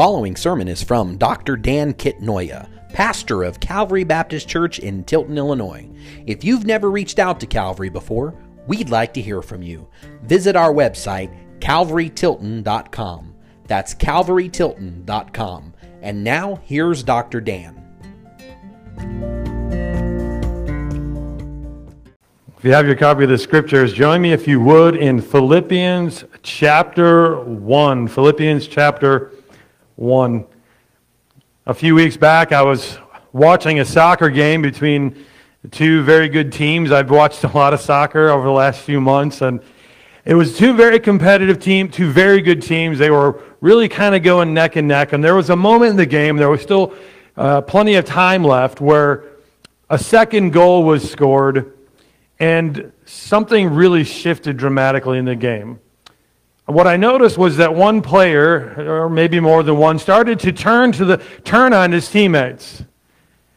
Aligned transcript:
following 0.00 0.34
sermon 0.34 0.66
is 0.66 0.82
from 0.82 1.18
Dr. 1.18 1.58
Dan 1.58 1.92
Kitnoya, 1.92 2.66
pastor 2.94 3.42
of 3.42 3.60
Calvary 3.60 4.02
Baptist 4.02 4.48
Church 4.48 4.78
in 4.78 5.04
Tilton, 5.04 5.36
Illinois. 5.36 5.86
If 6.26 6.42
you've 6.42 6.64
never 6.64 6.90
reached 6.90 7.18
out 7.18 7.38
to 7.40 7.46
Calvary 7.46 7.90
before, 7.90 8.34
we'd 8.66 8.88
like 8.88 9.12
to 9.12 9.20
hear 9.20 9.42
from 9.42 9.60
you. 9.60 9.86
Visit 10.22 10.56
our 10.56 10.72
website, 10.72 11.30
calvarytilton.com. 11.58 13.34
That's 13.66 13.94
calvarytilton.com. 13.94 15.74
And 16.00 16.24
now, 16.24 16.62
here's 16.64 17.02
Dr. 17.02 17.42
Dan. 17.42 17.76
If 22.56 22.64
you 22.64 22.72
have 22.72 22.86
your 22.86 22.96
copy 22.96 23.24
of 23.24 23.28
the 23.28 23.36
scriptures, 23.36 23.92
join 23.92 24.22
me 24.22 24.32
if 24.32 24.48
you 24.48 24.62
would 24.62 24.96
in 24.96 25.20
Philippians 25.20 26.24
chapter 26.42 27.44
1. 27.44 28.08
Philippians 28.08 28.66
chapter 28.66 29.32
1. 30.00 30.46
A 31.66 31.74
few 31.74 31.94
weeks 31.94 32.16
back, 32.16 32.52
I 32.52 32.62
was 32.62 32.96
watching 33.32 33.80
a 33.80 33.84
soccer 33.84 34.30
game 34.30 34.62
between 34.62 35.26
two 35.72 36.02
very 36.04 36.30
good 36.30 36.50
teams. 36.50 36.90
I've 36.90 37.10
watched 37.10 37.44
a 37.44 37.48
lot 37.48 37.74
of 37.74 37.82
soccer 37.82 38.30
over 38.30 38.44
the 38.44 38.52
last 38.52 38.80
few 38.80 38.98
months, 38.98 39.42
and 39.42 39.60
it 40.24 40.32
was 40.32 40.56
two 40.56 40.72
very 40.72 40.98
competitive 40.98 41.58
teams, 41.58 41.94
two 41.94 42.10
very 42.10 42.40
good 42.40 42.62
teams. 42.62 42.98
They 42.98 43.10
were 43.10 43.42
really 43.60 43.90
kind 43.90 44.14
of 44.14 44.22
going 44.22 44.54
neck 44.54 44.76
and 44.76 44.88
neck, 44.88 45.12
and 45.12 45.22
there 45.22 45.34
was 45.34 45.50
a 45.50 45.56
moment 45.56 45.90
in 45.90 45.96
the 45.98 46.06
game, 46.06 46.38
there 46.38 46.48
was 46.48 46.62
still 46.62 46.94
uh, 47.36 47.60
plenty 47.60 47.96
of 47.96 48.06
time 48.06 48.42
left, 48.42 48.80
where 48.80 49.24
a 49.90 49.98
second 49.98 50.54
goal 50.54 50.84
was 50.84 51.10
scored 51.10 51.76
and 52.38 52.90
something 53.04 53.68
really 53.68 54.04
shifted 54.04 54.56
dramatically 54.56 55.18
in 55.18 55.26
the 55.26 55.36
game. 55.36 55.78
What 56.70 56.86
I 56.86 56.96
noticed 56.96 57.36
was 57.36 57.56
that 57.56 57.74
one 57.74 58.00
player, 58.00 58.74
or 58.78 59.08
maybe 59.08 59.40
more 59.40 59.62
than 59.62 59.76
one, 59.76 59.98
started 59.98 60.38
to 60.40 60.52
turn 60.52 60.92
to 60.92 61.04
the 61.04 61.16
turn 61.44 61.72
on 61.72 61.92
his 61.92 62.08
teammates 62.08 62.84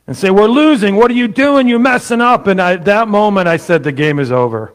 and 0.07 0.17
say, 0.17 0.29
"We're 0.31 0.47
losing. 0.47 0.95
What 0.95 1.11
are 1.11 1.15
you 1.15 1.27
doing? 1.27 1.67
You're 1.67 1.79
messing 1.79 2.21
up." 2.21 2.47
And 2.47 2.59
at 2.59 2.85
that 2.85 3.07
moment, 3.07 3.47
I 3.47 3.57
said, 3.57 3.83
"The 3.83 3.91
game 3.91 4.19
is 4.19 4.31
over." 4.31 4.73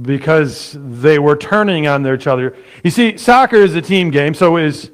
Because 0.00 0.76
they 0.78 1.18
were 1.18 1.36
turning 1.36 1.86
on 1.86 2.06
each 2.06 2.26
other. 2.26 2.54
You 2.84 2.90
see, 2.90 3.16
soccer 3.16 3.56
is 3.56 3.74
a 3.74 3.80
team 3.80 4.10
game, 4.10 4.34
so 4.34 4.58
is 4.58 4.90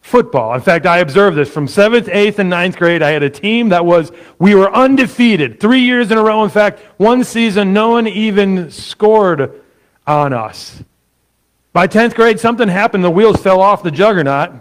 football. 0.00 0.54
In 0.54 0.60
fact, 0.60 0.86
I 0.86 0.98
observed 0.98 1.36
this 1.36 1.48
from 1.48 1.66
seventh, 1.66 2.08
eighth, 2.10 2.38
and 2.38 2.50
ninth 2.50 2.76
grade. 2.76 3.02
I 3.02 3.10
had 3.10 3.22
a 3.22 3.30
team 3.30 3.70
that 3.70 3.84
was, 3.84 4.12
we 4.38 4.54
were 4.54 4.72
undefeated 4.72 5.60
three 5.60 5.80
years 5.80 6.10
in 6.10 6.18
a 6.18 6.22
row. 6.22 6.42
In 6.44 6.50
fact, 6.50 6.80
one 6.98 7.24
season, 7.24 7.72
no 7.72 7.90
one 7.90 8.06
even 8.06 8.70
scored 8.70 9.61
on 10.06 10.32
us. 10.32 10.82
By 11.72 11.86
10th 11.86 12.14
grade, 12.14 12.38
something 12.38 12.68
happened. 12.68 13.02
The 13.02 13.10
wheels 13.10 13.40
fell 13.40 13.60
off 13.60 13.82
the 13.82 13.90
juggernaut, 13.90 14.52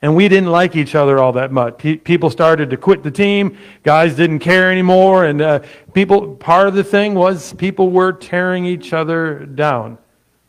and 0.00 0.16
we 0.16 0.28
didn't 0.28 0.50
like 0.50 0.74
each 0.74 0.94
other 0.94 1.18
all 1.18 1.32
that 1.32 1.52
much. 1.52 1.78
Pe- 1.78 1.96
people 1.96 2.30
started 2.30 2.70
to 2.70 2.76
quit 2.76 3.02
the 3.02 3.10
team. 3.10 3.58
Guys 3.82 4.14
didn't 4.14 4.38
care 4.38 4.70
anymore. 4.70 5.26
And 5.26 5.42
uh, 5.42 5.60
people, 5.92 6.34
part 6.36 6.68
of 6.68 6.74
the 6.74 6.84
thing 6.84 7.14
was 7.14 7.52
people 7.54 7.90
were 7.90 8.12
tearing 8.12 8.64
each 8.64 8.92
other 8.92 9.44
down. 9.44 9.98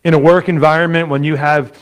In 0.03 0.13
a 0.13 0.19
work 0.19 0.47
environment, 0.47 1.09
when 1.09 1.23
you 1.23 1.35
have 1.35 1.77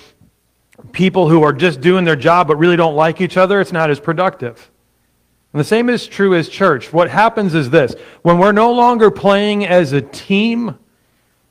people 0.91 1.29
who 1.29 1.43
are 1.43 1.53
just 1.53 1.81
doing 1.81 2.05
their 2.05 2.15
job 2.15 2.47
but 2.47 2.55
really 2.55 2.75
don't 2.75 2.95
like 2.95 3.21
each 3.21 3.37
other, 3.37 3.61
it's 3.61 3.71
not 3.71 3.91
as 3.91 3.99
productive. 3.99 4.71
And 5.53 5.59
the 5.59 5.65
same 5.65 5.89
is 5.89 6.07
true 6.07 6.35
as 6.35 6.49
church. 6.49 6.91
What 6.91 7.09
happens 7.09 7.53
is 7.53 7.69
this 7.69 7.95
when 8.23 8.39
we're 8.39 8.51
no 8.51 8.73
longer 8.73 9.11
playing 9.11 9.65
as 9.65 9.93
a 9.93 10.01
team, 10.01 10.77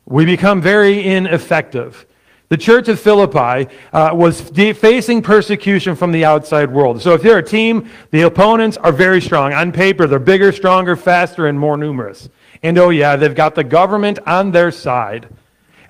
we 0.07 0.25
become 0.25 0.61
very 0.61 1.07
ineffective. 1.07 2.07
The 2.51 2.59
church 2.59 2.89
of 2.89 3.01
Philippi 3.01 3.73
uh, 3.93 4.11
was 4.13 4.51
de- 4.51 4.75
facing 4.75 5.23
persecution 5.23 5.97
from 5.97 6.13
the 6.13 6.25
outside 6.25 6.71
world. 6.71 7.01
So 7.01 7.15
if 7.15 7.23
they're 7.23 7.39
a 7.39 7.43
team, 7.43 7.89
the 8.11 8.23
opponents 8.23 8.77
are 8.77 8.93
very 8.93 9.21
strong. 9.23 9.55
On 9.55 9.73
paper, 9.73 10.07
they're 10.07 10.19
bigger, 10.19 10.53
stronger, 10.53 10.95
faster, 10.95 11.47
and 11.47 11.59
more 11.59 11.77
numerous. 11.77 12.29
And 12.63 12.79
oh, 12.79 12.91
yeah, 12.91 13.17
they've 13.17 13.35
got 13.35 13.55
the 13.55 13.65
government 13.65 14.19
on 14.27 14.53
their 14.53 14.71
side. 14.71 15.29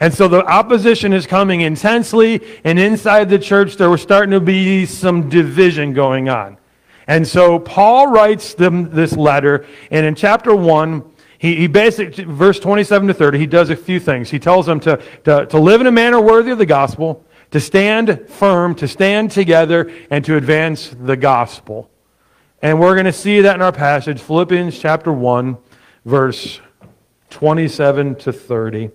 And 0.01 0.15
so 0.15 0.29
the 0.29 0.45
opposition 0.45 1.13
is 1.13 1.27
coming 1.27 1.63
intensely, 1.63 2.41
and 2.65 2.79
inside 2.79 3.31
the 3.31 3.39
church, 3.39 3.77
there 3.77 3.91
was 3.91 4.03
starting 4.03 4.33
to 4.33 4.41
be 4.41 4.87
some 4.87 5.29
division 5.29 5.93
going 5.93 6.29
on. 6.29 6.59
And 7.07 7.27
so 7.27 7.59
Paul 7.59 8.09
writes 8.09 8.55
them 8.55 8.91
this 8.91 9.17
letter, 9.17 9.67
and 9.91 10.07
in 10.07 10.15
chapter 10.15 10.55
1, 10.55 11.14
he, 11.45 11.57
he 11.57 11.67
basically, 11.67 12.25
verse 12.25 12.59
27 12.59 13.09
to 13.09 13.13
30, 13.13 13.39
he 13.39 13.47
does 13.47 13.69
a 13.69 13.77
few 13.77 14.01
things. 14.01 14.31
He 14.31 14.39
tells 14.39 14.65
them 14.65 14.81
to, 14.81 14.97
to, 15.25 15.45
to 15.45 15.59
live 15.59 15.83
in 15.83 15.87
a 15.87 15.93
manner 15.93 16.19
worthy 16.19 16.51
of 16.51 16.57
the 16.57 16.65
gospel, 16.65 17.23
to 17.51 17.61
stand 17.61 18.31
firm, 18.31 18.75
to 18.77 18.89
stand 18.89 19.31
together, 19.31 19.93
and 20.09 20.25
to 20.25 20.39
advance 20.39 20.97
the 20.99 21.19
gospel. 21.19 21.91
And 22.63 22.81
we're 22.81 22.95
going 22.95 23.05
to 23.05 23.13
see 23.13 23.43
that 23.43 23.57
in 23.57 23.61
our 23.61 23.73
passage, 23.73 24.23
Philippians 24.23 24.79
chapter 24.79 25.13
1, 25.13 25.59
verse 26.07 26.63
27 27.29 28.15
to 28.15 28.33
30. 28.33 28.91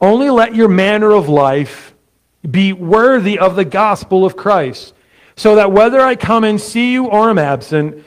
Only 0.00 0.30
let 0.30 0.54
your 0.54 0.68
manner 0.68 1.10
of 1.10 1.28
life 1.28 1.92
be 2.50 2.72
worthy 2.72 3.38
of 3.38 3.56
the 3.56 3.66
gospel 3.66 4.24
of 4.24 4.38
Christ, 4.38 4.94
so 5.36 5.56
that 5.56 5.70
whether 5.70 6.00
I 6.00 6.16
come 6.16 6.44
and 6.44 6.58
see 6.58 6.92
you 6.92 7.08
or 7.08 7.28
am 7.28 7.36
absent, 7.36 8.06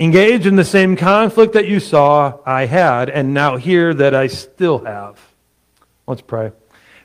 Engage 0.00 0.46
in 0.46 0.56
the 0.56 0.64
same 0.64 0.96
conflict 0.96 1.52
that 1.52 1.68
you 1.68 1.78
saw 1.78 2.38
I 2.46 2.64
had, 2.64 3.10
and 3.10 3.34
now 3.34 3.58
hear 3.58 3.92
that 3.92 4.14
I 4.14 4.28
still 4.28 4.78
have. 4.78 5.20
Let's 6.06 6.22
pray. 6.22 6.52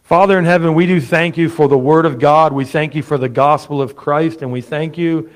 Father 0.04 0.40
in 0.40 0.46
heaven, 0.46 0.74
we 0.76 0.86
do 0.86 1.02
thank 1.02 1.36
you 1.36 1.50
for 1.50 1.68
the 1.68 1.78
word 1.78 2.06
of 2.06 2.20
God. 2.20 2.54
We 2.54 2.64
thank 2.64 2.96
you 2.96 3.04
for 3.04 3.18
the 3.18 3.28
gospel 3.28 3.82
of 3.82 3.98
Christ, 3.98 4.44
and 4.44 4.50
we 4.50 4.62
thank 4.62 4.98
you 4.98 5.30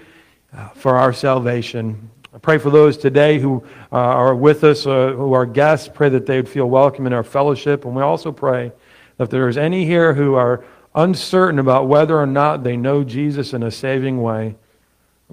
uh, 0.56 0.70
for 0.70 0.96
our 0.96 1.12
salvation. 1.12 2.09
I 2.34 2.38
pray 2.38 2.59
for 2.59 2.70
those 2.70 2.96
today 2.96 3.40
who 3.40 3.62
uh, 3.91 3.97
are 3.97 4.34
with 4.34 4.64
us, 4.64 4.88
uh, 4.88 5.12
who 5.12 5.34
are 5.34 5.46
guests. 5.46 5.90
Pray 5.94 6.08
that 6.08 6.26
they 6.26 6.38
would 6.38 6.47
feel 6.47 6.70
welcome 6.70 7.08
in 7.08 7.12
our 7.12 7.24
fellowship. 7.24 7.84
And 7.84 7.94
we 7.94 8.02
also 8.02 8.31
pray 8.31 8.72
that 9.18 9.26
if 9.26 9.30
there 9.30 9.50
is 9.50 9.58
any 9.58 9.84
here 9.84 10.14
who 10.14 10.36
are 10.36 10.64
uncertain 10.96 11.59
about 11.59 11.90
whether 11.90 12.18
or 12.18 12.26
not 12.26 12.64
they 12.64 12.78
know 12.78 13.03
Jesus 13.03 13.53
in 13.53 13.64
a 13.64 13.72
saving 13.72 14.22
way, 14.22 14.56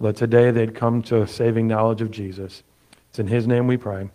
that 0.00 0.16
today 0.16 0.50
they'd 0.50 0.74
come 0.74 1.02
to 1.02 1.26
saving 1.26 1.68
knowledge 1.68 2.00
of 2.00 2.10
Jesus. 2.10 2.62
It's 3.10 3.18
in 3.18 3.28
His 3.28 3.46
name 3.46 3.66
we 3.66 3.76
pray. 3.76 4.10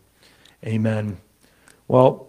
Amen. 0.66 1.18
Well, 1.88 2.28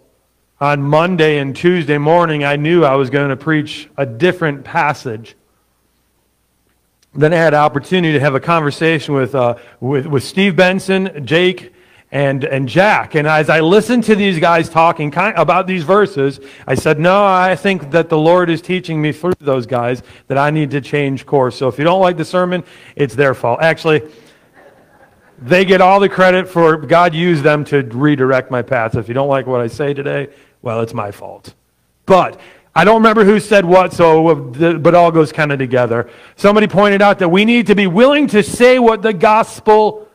on 0.59 0.81
Monday 0.81 1.39
and 1.39 1.55
Tuesday 1.55 1.97
morning, 1.97 2.43
I 2.43 2.55
knew 2.55 2.83
I 2.85 2.95
was 2.95 3.09
going 3.09 3.29
to 3.29 3.35
preach 3.35 3.89
a 3.97 4.05
different 4.05 4.63
passage. 4.63 5.35
Then 7.13 7.33
I 7.33 7.37
had 7.37 7.53
an 7.53 7.59
opportunity 7.59 8.13
to 8.13 8.19
have 8.19 8.33
a 8.33 8.39
conversation 8.39 9.13
with, 9.13 9.35
uh, 9.35 9.55
with, 9.79 10.07
with 10.07 10.23
Steve 10.23 10.55
Benson, 10.55 11.25
Jake, 11.25 11.72
and, 12.13 12.43
and 12.43 12.69
Jack. 12.69 13.15
And 13.15 13.27
as 13.27 13.49
I 13.49 13.59
listened 13.59 14.03
to 14.03 14.15
these 14.15 14.39
guys 14.39 14.69
talking 14.69 15.09
kind 15.09 15.35
about 15.35 15.65
these 15.65 15.83
verses, 15.83 16.39
I 16.67 16.75
said, 16.75 16.99
No, 16.99 17.25
I 17.25 17.55
think 17.55 17.89
that 17.89 18.07
the 18.07 18.17
Lord 18.17 18.51
is 18.51 18.61
teaching 18.61 19.01
me 19.01 19.11
through 19.11 19.33
those 19.39 19.65
guys 19.65 20.03
that 20.27 20.37
I 20.37 20.51
need 20.51 20.69
to 20.71 20.79
change 20.79 21.25
course. 21.25 21.57
So 21.57 21.67
if 21.67 21.79
you 21.79 21.83
don't 21.83 22.01
like 22.01 22.15
the 22.15 22.23
sermon, 22.23 22.63
it's 22.95 23.15
their 23.15 23.33
fault. 23.33 23.63
Actually, 23.63 24.03
they 25.39 25.65
get 25.65 25.81
all 25.81 25.99
the 25.99 26.07
credit 26.07 26.47
for 26.47 26.77
God 26.77 27.15
used 27.15 27.41
them 27.41 27.65
to 27.65 27.81
redirect 27.81 28.51
my 28.51 28.61
path. 28.61 28.93
So 28.93 28.99
if 28.99 29.07
you 29.07 29.15
don't 29.15 29.27
like 29.27 29.47
what 29.47 29.59
I 29.59 29.67
say 29.67 29.95
today, 29.95 30.29
well, 30.61 30.81
it's 30.81 30.93
my 30.93 31.09
fault. 31.09 31.55
But 32.05 32.39
I 32.75 32.85
don't 32.85 32.97
remember 32.97 33.25
who 33.25 33.39
said 33.39 33.65
what, 33.65 33.91
so 33.91 34.35
but 34.35 34.93
all 34.93 35.11
goes 35.11 35.31
kind 35.31 35.51
of 35.51 35.57
together. 35.57 36.11
Somebody 36.35 36.67
pointed 36.67 37.01
out 37.01 37.17
that 37.19 37.29
we 37.29 37.43
need 37.43 37.65
to 37.67 37.75
be 37.75 37.87
willing 37.87 38.27
to 38.27 38.43
say 38.43 38.77
what 38.77 39.01
the 39.01 39.13
gospel 39.13 40.07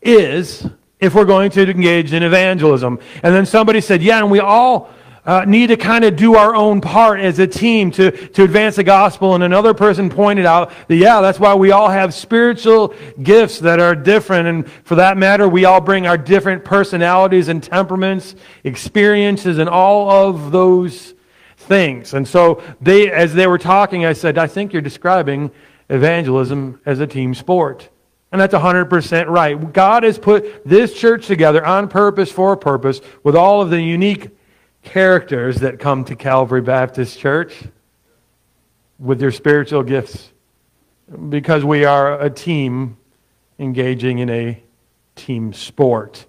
is 0.00 0.64
if 1.04 1.14
we're 1.14 1.24
going 1.24 1.50
to 1.52 1.70
engage 1.70 2.12
in 2.12 2.22
evangelism. 2.22 2.98
And 3.22 3.34
then 3.34 3.46
somebody 3.46 3.80
said, 3.80 4.02
yeah, 4.02 4.18
and 4.18 4.30
we 4.30 4.40
all 4.40 4.90
uh, 5.26 5.44
need 5.46 5.68
to 5.68 5.76
kind 5.76 6.04
of 6.04 6.16
do 6.16 6.34
our 6.36 6.54
own 6.54 6.80
part 6.80 7.18
as 7.18 7.38
a 7.38 7.46
team 7.46 7.90
to, 7.92 8.10
to 8.10 8.42
advance 8.42 8.76
the 8.76 8.84
gospel. 8.84 9.34
And 9.34 9.42
another 9.42 9.72
person 9.72 10.10
pointed 10.10 10.44
out 10.44 10.72
that, 10.88 10.96
yeah, 10.96 11.20
that's 11.20 11.40
why 11.40 11.54
we 11.54 11.70
all 11.70 11.88
have 11.88 12.12
spiritual 12.12 12.94
gifts 13.22 13.58
that 13.60 13.80
are 13.80 13.94
different. 13.94 14.48
And 14.48 14.70
for 14.84 14.96
that 14.96 15.16
matter, 15.16 15.48
we 15.48 15.64
all 15.64 15.80
bring 15.80 16.06
our 16.06 16.18
different 16.18 16.64
personalities 16.64 17.48
and 17.48 17.62
temperaments, 17.62 18.34
experiences, 18.64 19.58
and 19.58 19.68
all 19.68 20.10
of 20.10 20.52
those 20.52 21.14
things. 21.56 22.12
And 22.12 22.28
so 22.28 22.62
they, 22.80 23.10
as 23.10 23.32
they 23.32 23.46
were 23.46 23.58
talking, 23.58 24.04
I 24.04 24.12
said, 24.12 24.36
I 24.36 24.46
think 24.46 24.72
you're 24.72 24.82
describing 24.82 25.50
evangelism 25.88 26.80
as 26.84 27.00
a 27.00 27.06
team 27.06 27.34
sport. 27.34 27.88
And 28.34 28.40
that's 28.40 28.52
100% 28.52 29.28
right. 29.28 29.72
God 29.72 30.02
has 30.02 30.18
put 30.18 30.64
this 30.68 30.92
church 30.92 31.28
together 31.28 31.64
on 31.64 31.86
purpose 31.86 32.32
for 32.32 32.54
a 32.54 32.56
purpose 32.56 33.00
with 33.22 33.36
all 33.36 33.62
of 33.62 33.70
the 33.70 33.80
unique 33.80 34.30
characters 34.82 35.58
that 35.58 35.78
come 35.78 36.04
to 36.06 36.16
Calvary 36.16 36.60
Baptist 36.60 37.16
Church 37.16 37.62
with 38.98 39.20
their 39.20 39.30
spiritual 39.30 39.84
gifts 39.84 40.32
because 41.28 41.64
we 41.64 41.84
are 41.84 42.20
a 42.20 42.28
team 42.28 42.96
engaging 43.60 44.18
in 44.18 44.28
a 44.30 44.60
team 45.14 45.52
sport. 45.52 46.26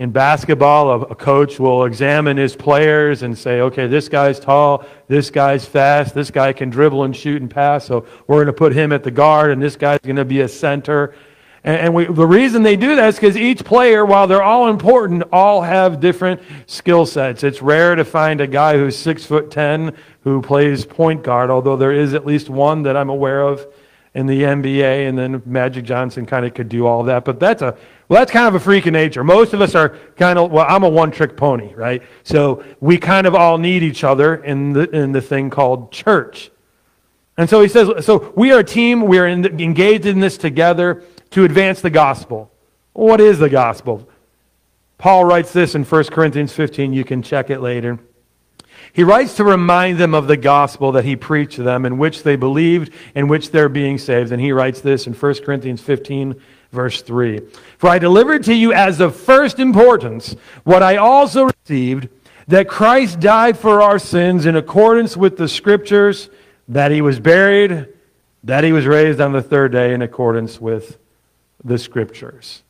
In 0.00 0.12
basketball, 0.12 1.02
a, 1.02 1.14
coach 1.14 1.60
will 1.60 1.84
examine 1.84 2.38
his 2.38 2.56
players 2.56 3.22
and 3.22 3.36
say, 3.36 3.60
okay, 3.60 3.86
this 3.86 4.08
guy's 4.08 4.40
tall, 4.40 4.86
this 5.08 5.28
guy's 5.28 5.66
fast, 5.66 6.14
this 6.14 6.30
guy 6.30 6.54
can 6.54 6.70
dribble 6.70 7.04
and 7.04 7.14
shoot 7.14 7.42
and 7.42 7.50
pass, 7.50 7.84
so 7.84 8.06
we're 8.26 8.36
going 8.36 8.46
to 8.46 8.54
put 8.54 8.72
him 8.72 8.94
at 8.94 9.04
the 9.04 9.10
guard, 9.10 9.50
and 9.50 9.60
this 9.60 9.76
guy's 9.76 9.98
going 9.98 10.16
to 10.16 10.24
be 10.24 10.40
a 10.40 10.48
center. 10.48 11.14
And, 11.64 11.92
we, 11.92 12.06
the 12.06 12.26
reason 12.26 12.62
they 12.62 12.76
do 12.76 12.96
that 12.96 13.08
is 13.08 13.16
because 13.16 13.36
each 13.36 13.62
player, 13.62 14.06
while 14.06 14.26
they're 14.26 14.42
all 14.42 14.70
important, 14.70 15.22
all 15.34 15.60
have 15.60 16.00
different 16.00 16.40
skill 16.64 17.04
sets. 17.04 17.44
It's 17.44 17.60
rare 17.60 17.94
to 17.94 18.04
find 18.06 18.40
a 18.40 18.46
guy 18.46 18.78
who's 18.78 18.96
six 18.96 19.26
foot 19.26 19.50
ten 19.50 19.94
who 20.22 20.40
plays 20.40 20.86
point 20.86 21.22
guard, 21.22 21.50
although 21.50 21.76
there 21.76 21.92
is 21.92 22.14
at 22.14 22.24
least 22.24 22.48
one 22.48 22.84
that 22.84 22.96
I'm 22.96 23.10
aware 23.10 23.42
of 23.42 23.66
in 24.14 24.26
the 24.26 24.42
NBA, 24.44 25.10
and 25.10 25.18
then 25.18 25.42
Magic 25.44 25.84
Johnson 25.84 26.24
kind 26.24 26.46
of 26.46 26.54
could 26.54 26.70
do 26.70 26.86
all 26.86 27.02
that. 27.04 27.26
But 27.26 27.38
that's 27.38 27.60
a 27.60 27.76
well, 28.10 28.18
that's 28.18 28.32
kind 28.32 28.48
of 28.48 28.56
a 28.56 28.60
freak 28.60 28.86
of 28.86 28.92
nature. 28.92 29.22
Most 29.22 29.52
of 29.54 29.60
us 29.60 29.76
are 29.76 29.96
kind 30.16 30.36
of 30.36 30.50
well, 30.50 30.66
I'm 30.68 30.82
a 30.82 30.88
one-trick 30.88 31.36
pony, 31.36 31.72
right? 31.74 32.02
So 32.24 32.64
we 32.80 32.98
kind 32.98 33.24
of 33.24 33.36
all 33.36 33.56
need 33.56 33.84
each 33.84 34.02
other 34.02 34.34
in 34.42 34.72
the 34.72 34.90
in 34.90 35.12
the 35.12 35.20
thing 35.22 35.48
called 35.48 35.92
church. 35.92 36.50
And 37.38 37.48
so 37.48 37.62
he 37.62 37.68
says, 37.68 38.04
so 38.04 38.32
we 38.36 38.50
are 38.50 38.58
a 38.58 38.64
team. 38.64 39.02
We 39.02 39.20
are 39.20 39.28
in 39.28 39.46
engaged 39.60 40.06
in 40.06 40.18
this 40.18 40.36
together 40.36 41.04
to 41.30 41.44
advance 41.44 41.82
the 41.82 41.90
gospel. 41.90 42.50
What 42.94 43.20
is 43.20 43.38
the 43.38 43.48
gospel? 43.48 44.08
Paul 44.98 45.24
writes 45.24 45.52
this 45.52 45.76
in 45.76 45.84
1 45.84 46.04
Corinthians 46.06 46.52
15. 46.52 46.92
You 46.92 47.04
can 47.04 47.22
check 47.22 47.48
it 47.48 47.60
later. 47.60 48.00
He 48.92 49.04
writes 49.04 49.36
to 49.36 49.44
remind 49.44 49.98
them 49.98 50.14
of 50.14 50.26
the 50.26 50.36
gospel 50.36 50.90
that 50.92 51.04
he 51.04 51.14
preached 51.14 51.54
to 51.56 51.62
them, 51.62 51.86
in 51.86 51.96
which 51.96 52.24
they 52.24 52.34
believed, 52.34 52.92
in 53.14 53.28
which 53.28 53.52
they're 53.52 53.68
being 53.68 53.98
saved. 53.98 54.32
And 54.32 54.42
he 54.42 54.50
writes 54.50 54.80
this 54.80 55.06
in 55.06 55.12
1 55.12 55.34
Corinthians 55.44 55.80
15, 55.80 56.34
verse 56.72 57.02
3. 57.02 57.40
For 57.78 57.88
I 57.88 57.98
delivered 57.98 58.44
to 58.44 58.54
you 58.54 58.72
as 58.72 59.00
of 59.00 59.16
first 59.16 59.58
importance 59.58 60.34
what 60.64 60.82
I 60.82 60.96
also 60.96 61.50
received 61.64 62.08
that 62.48 62.68
Christ 62.68 63.20
died 63.20 63.58
for 63.58 63.80
our 63.80 63.98
sins 63.98 64.46
in 64.46 64.56
accordance 64.56 65.16
with 65.16 65.36
the 65.36 65.48
scriptures, 65.48 66.30
that 66.68 66.90
he 66.90 67.00
was 67.00 67.20
buried, 67.20 67.86
that 68.44 68.64
he 68.64 68.72
was 68.72 68.86
raised 68.86 69.20
on 69.20 69.32
the 69.32 69.42
third 69.42 69.72
day 69.72 69.94
in 69.94 70.02
accordance 70.02 70.60
with 70.60 70.98
the 71.62 71.78
scriptures. 71.78 72.62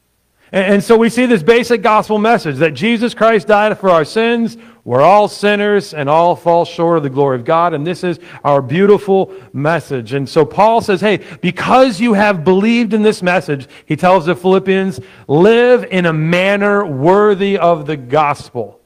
And, 0.53 0.83
so 0.83 0.97
we 0.97 1.11
see 1.11 1.27
this 1.27 1.45
basic 1.45 1.81
gospel 1.81 2.19
message 2.19 2.57
that 2.57 2.75
Jesus 2.75 3.15
Christ 3.15 3.47
died 3.47 3.79
for 3.79 3.89
our 3.89 4.05
sins. 4.05 4.57
We're 4.85 5.03
all 5.03 5.29
sinners 5.29 5.95
and 5.95 6.09
all 6.09 6.35
fall 6.35 6.65
short 6.65 6.97
of 6.97 7.03
the 7.05 7.11
glory 7.11 7.37
of 7.37 7.45
God. 7.45 7.73
And 7.73 7.87
this 7.87 8.03
is 8.03 8.19
our 8.43 8.61
beautiful 8.61 9.33
message. 9.53 10.13
And 10.13 10.29
so 10.29 10.45
Paul 10.45 10.81
says, 10.81 11.01
hey, 11.01 11.19
because 11.41 12.01
you 12.01 12.15
have 12.15 12.43
believed 12.43 12.95
in 12.95 13.03
this 13.03 13.23
message, 13.23 13.69
he 13.87 13.95
tells 13.95 14.27
the 14.27 14.35
Philippians, 14.35 14.99
live 15.29 15.85
in 15.85 16.07
a 16.07 16.13
manner 16.13 16.85
worthy 16.85 17.57
of 17.57 17.87
the 17.87 17.97
gospel. 17.97 18.81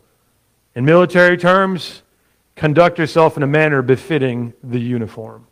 In 0.75 0.84
military 0.84 1.38
terms, 1.38 2.02
conduct 2.56 2.99
yourself 2.99 3.38
in 3.38 3.43
a 3.43 3.46
manner 3.46 3.81
befitting 3.81 4.52
the 4.62 4.81
uniform. 4.81 5.46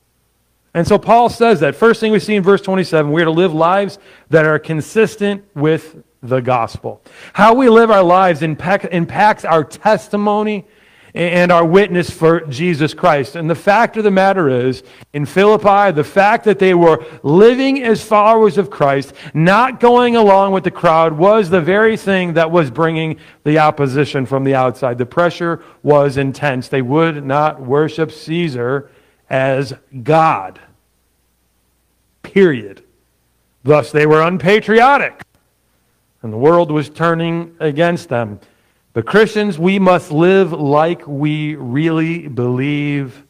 And 0.75 0.87
so 0.87 0.99
Paul 0.99 1.29
says 1.29 1.61
that. 1.61 1.77
First 1.77 2.01
thing 2.01 2.13
we 2.13 2.19
see 2.19 2.35
in 2.35 2.43
verse 2.43 2.63
27, 2.63 3.11
we're 3.11 3.27
to 3.27 3.31
live 3.31 3.53
lives 3.53 3.99
that 4.31 4.47
are 4.47 4.59
consistent 4.59 5.45
with 5.55 6.03
the 6.23 6.41
gospel. 6.41 7.03
How 7.33 7.55
we 7.55 7.69
live 7.69 7.91
our 7.91 8.03
lives 8.03 8.43
impacts 8.43 9.45
our 9.45 9.65
testimony 9.65 10.67
and 11.15 11.53
our 11.53 11.65
witness 11.65 12.09
for 12.09 12.41
Jesus 12.47 12.95
Christ. 12.95 13.37
And 13.37 13.51
the 13.51 13.55
fact 13.55 13.99
of 13.99 14.05
the 14.05 14.11
matter 14.11 14.49
is, 14.49 14.83
in 15.13 15.27
Philippi, 15.27 15.93
the 15.93 16.05
fact 16.05 16.45
that 16.45 16.59
they 16.59 16.73
were 16.73 17.05
living 17.23 17.83
as 17.83 18.03
followers 18.03 18.57
of 18.57 18.71
Christ, 18.71 19.13
not 19.35 19.79
going 19.79 20.17
along 20.17 20.53
with 20.53 20.65
the 20.65 20.71
crowd, 20.71 21.13
was 21.13 21.51
the 21.51 21.61
very 21.61 21.99
thing 21.99 22.33
that 22.33 22.51
was 22.51 22.71
bringing 22.71 23.19
the 23.45 23.59
opposition 23.59 24.25
from 24.25 24.45
the 24.45 24.55
outside. 24.55 24.97
The 24.97 25.05
pressure 25.05 25.63
was 25.83 26.17
intense. 26.17 26.69
They 26.69 26.81
would 26.81 27.27
not 27.27 27.61
worship 27.61 28.11
Caesar 28.11 28.91
as 29.33 29.73
God. 30.03 30.61
Period. 32.23 32.85
Thus, 33.65 33.91
they 33.91 34.07
were 34.07 34.23
unpatriotic, 34.23 35.23
and 36.23 36.33
the 36.33 36.37
world 36.37 36.71
was 36.71 36.91
turning 36.91 37.57
against 37.59 38.09
them. 38.09 38.39
But 38.93 39.07
Christians, 39.07 39.59
we 39.59 39.79
must 39.79 40.13
live 40.13 40.53
like 40.53 41.07
we 41.07 41.55
really 41.55 42.29
believe 42.29 43.25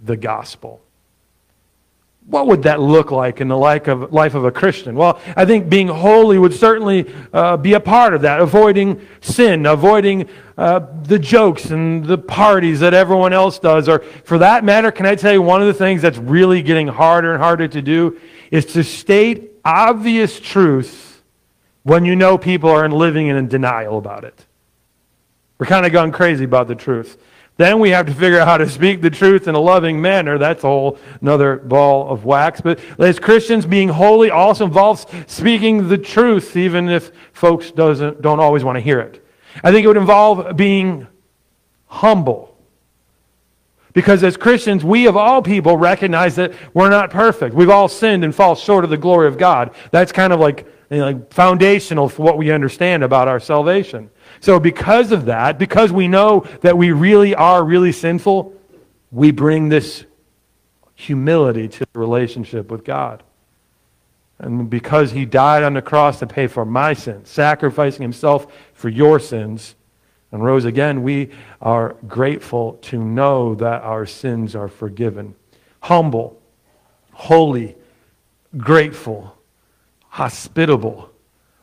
the 0.00 0.16
gospel 0.16 0.82
what 2.26 2.46
would 2.46 2.62
that 2.62 2.80
look 2.80 3.10
like 3.10 3.40
in 3.40 3.48
the 3.48 3.56
life 3.56 3.88
of, 3.88 4.12
life 4.12 4.34
of 4.34 4.44
a 4.44 4.52
Christian? 4.52 4.94
Well, 4.94 5.20
I 5.36 5.44
think 5.44 5.68
being 5.68 5.88
holy 5.88 6.38
would 6.38 6.54
certainly 6.54 7.12
uh, 7.32 7.56
be 7.56 7.72
a 7.72 7.80
part 7.80 8.14
of 8.14 8.22
that, 8.22 8.40
avoiding 8.40 9.04
sin, 9.20 9.66
avoiding 9.66 10.28
uh, 10.56 10.80
the 11.02 11.18
jokes 11.18 11.66
and 11.66 12.04
the 12.04 12.18
parties 12.18 12.80
that 12.80 12.94
everyone 12.94 13.32
else 13.32 13.58
does. 13.58 13.88
Or 13.88 14.00
for 14.24 14.38
that 14.38 14.62
matter, 14.62 14.92
can 14.92 15.06
I 15.06 15.16
tell 15.16 15.32
you 15.32 15.42
one 15.42 15.60
of 15.60 15.66
the 15.66 15.74
things 15.74 16.02
that's 16.02 16.18
really 16.18 16.62
getting 16.62 16.86
harder 16.86 17.32
and 17.32 17.42
harder 17.42 17.66
to 17.66 17.82
do 17.82 18.20
is 18.50 18.64
to 18.66 18.84
state 18.84 19.52
obvious 19.64 20.38
truths 20.38 21.22
when 21.82 22.04
you 22.04 22.14
know 22.14 22.38
people 22.38 22.70
are 22.70 22.88
living 22.88 23.26
in 23.26 23.48
denial 23.48 23.98
about 23.98 24.24
it. 24.24 24.46
We're 25.58 25.66
kind 25.66 25.84
of 25.84 25.92
gone 25.92 26.12
crazy 26.12 26.44
about 26.44 26.68
the 26.68 26.74
truth. 26.74 27.18
Then 27.56 27.78
we 27.78 27.90
have 27.90 28.06
to 28.06 28.14
figure 28.14 28.40
out 28.40 28.48
how 28.48 28.56
to 28.56 28.68
speak 28.68 29.02
the 29.02 29.10
truth 29.10 29.46
in 29.46 29.54
a 29.54 29.60
loving 29.60 30.00
manner. 30.00 30.38
That's 30.38 30.64
a 30.64 30.66
whole 30.66 30.98
another 31.20 31.56
ball 31.56 32.10
of 32.10 32.24
wax. 32.24 32.62
But 32.62 32.80
as 32.98 33.18
Christians, 33.18 33.66
being 33.66 33.90
holy 33.90 34.30
also 34.30 34.64
involves 34.64 35.06
speaking 35.26 35.88
the 35.88 35.98
truth, 35.98 36.56
even 36.56 36.88
if 36.88 37.12
folks 37.34 37.70
doesn't, 37.70 38.22
don't 38.22 38.40
always 38.40 38.64
want 38.64 38.76
to 38.76 38.80
hear 38.80 39.00
it. 39.00 39.26
I 39.62 39.72
think 39.72 39.84
it 39.84 39.88
would 39.88 39.98
involve 39.98 40.56
being 40.56 41.06
humble. 41.86 42.56
Because 43.92 44.22
as 44.22 44.36
Christians, 44.36 44.84
we 44.84 45.06
of 45.06 45.16
all 45.16 45.42
people 45.42 45.76
recognize 45.76 46.36
that 46.36 46.54
we're 46.72 46.90
not 46.90 47.10
perfect. 47.10 47.54
We've 47.54 47.70
all 47.70 47.88
sinned 47.88 48.24
and 48.24 48.34
fall 48.34 48.54
short 48.54 48.84
of 48.84 48.90
the 48.90 48.96
glory 48.96 49.26
of 49.26 49.36
God. 49.36 49.74
That's 49.90 50.12
kind 50.12 50.32
of 50.32 50.38
like, 50.38 50.66
you 50.90 50.98
know, 50.98 51.06
like 51.06 51.32
foundational 51.32 52.08
for 52.08 52.22
what 52.22 52.38
we 52.38 52.52
understand 52.52 53.02
about 53.02 53.26
our 53.26 53.40
salvation. 53.40 54.10
So, 54.40 54.58
because 54.58 55.12
of 55.12 55.26
that, 55.26 55.58
because 55.58 55.92
we 55.92 56.08
know 56.08 56.46
that 56.62 56.76
we 56.78 56.92
really 56.92 57.34
are 57.34 57.62
really 57.62 57.92
sinful, 57.92 58.54
we 59.12 59.30
bring 59.32 59.68
this 59.68 60.06
humility 60.94 61.68
to 61.68 61.86
the 61.92 61.98
relationship 61.98 62.70
with 62.70 62.84
God. 62.84 63.22
And 64.38 64.70
because 64.70 65.12
he 65.12 65.26
died 65.26 65.62
on 65.62 65.74
the 65.74 65.82
cross 65.82 66.18
to 66.20 66.26
pay 66.26 66.46
for 66.46 66.64
my 66.64 66.94
sins, 66.94 67.28
sacrificing 67.28 68.00
himself 68.00 68.50
for 68.72 68.88
your 68.88 69.20
sins, 69.20 69.74
and 70.32 70.42
rose 70.42 70.64
again, 70.64 71.02
we 71.02 71.30
are 71.60 71.96
grateful 72.06 72.74
to 72.82 73.02
know 73.02 73.54
that 73.56 73.82
our 73.82 74.06
sins 74.06 74.54
are 74.54 74.68
forgiven. 74.68 75.34
Humble, 75.80 76.40
holy, 77.12 77.76
grateful, 78.56 79.36
hospitable 80.08 81.09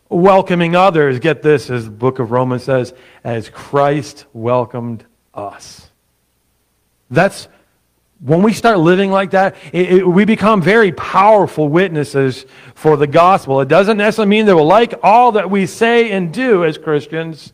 welcoming 0.09 0.75
others. 0.75 1.19
Get 1.19 1.41
this, 1.41 1.69
as 1.69 1.85
the 1.85 1.91
book 1.91 2.19
of 2.19 2.31
Romans 2.31 2.63
says, 2.63 2.93
as 3.23 3.49
Christ 3.49 4.25
welcomed 4.33 5.05
us. 5.33 5.89
That's 7.09 7.47
when 8.19 8.41
we 8.41 8.53
start 8.53 8.79
living 8.79 9.11
like 9.11 9.31
that, 9.31 9.55
it, 9.71 9.91
it, 9.93 10.07
we 10.07 10.25
become 10.25 10.61
very 10.61 10.91
powerful 10.91 11.69
witnesses 11.69 12.45
for 12.73 12.97
the 12.97 13.07
gospel. 13.07 13.61
It 13.61 13.67
doesn't 13.67 13.97
necessarily 13.97 14.29
mean 14.29 14.45
they 14.45 14.53
will 14.53 14.65
like 14.65 14.95
all 15.03 15.33
that 15.33 15.51
we 15.51 15.67
say 15.67 16.11
and 16.11 16.33
do 16.33 16.65
as 16.65 16.77
Christians, 16.77 17.53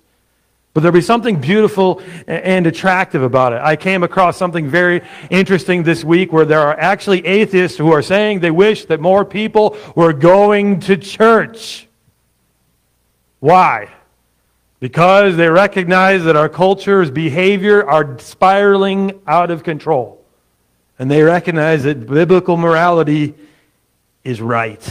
but 0.73 0.81
there'll 0.81 0.93
be 0.93 1.01
something 1.01 1.39
beautiful 1.39 2.01
and 2.27 2.65
attractive 2.65 3.23
about 3.23 3.53
it. 3.53 3.61
I 3.61 3.75
came 3.75 4.03
across 4.03 4.37
something 4.37 4.67
very 4.67 5.01
interesting 5.29 5.83
this 5.83 6.03
week 6.03 6.31
where 6.31 6.45
there 6.45 6.61
are 6.61 6.79
actually 6.79 7.25
atheists 7.25 7.77
who 7.77 7.91
are 7.91 8.01
saying 8.01 8.39
they 8.39 8.49
wish 8.49 8.85
that 8.85 8.99
more 8.99 9.25
people 9.25 9.77
were 9.95 10.13
going 10.13 10.79
to 10.81 10.95
church. 10.97 11.87
Why? 13.43 13.89
Because 14.79 15.35
they 15.35 15.49
recognize 15.49 16.23
that 16.23 16.37
our 16.37 16.47
culture's 16.47 17.11
behavior 17.11 17.85
are 17.85 18.17
spiraling 18.19 19.19
out 19.27 19.51
of 19.51 19.63
control. 19.65 20.23
And 20.97 21.11
they 21.11 21.23
recognize 21.23 21.83
that 21.83 22.07
biblical 22.07 22.55
morality 22.55 23.35
is 24.23 24.39
right. 24.39 24.81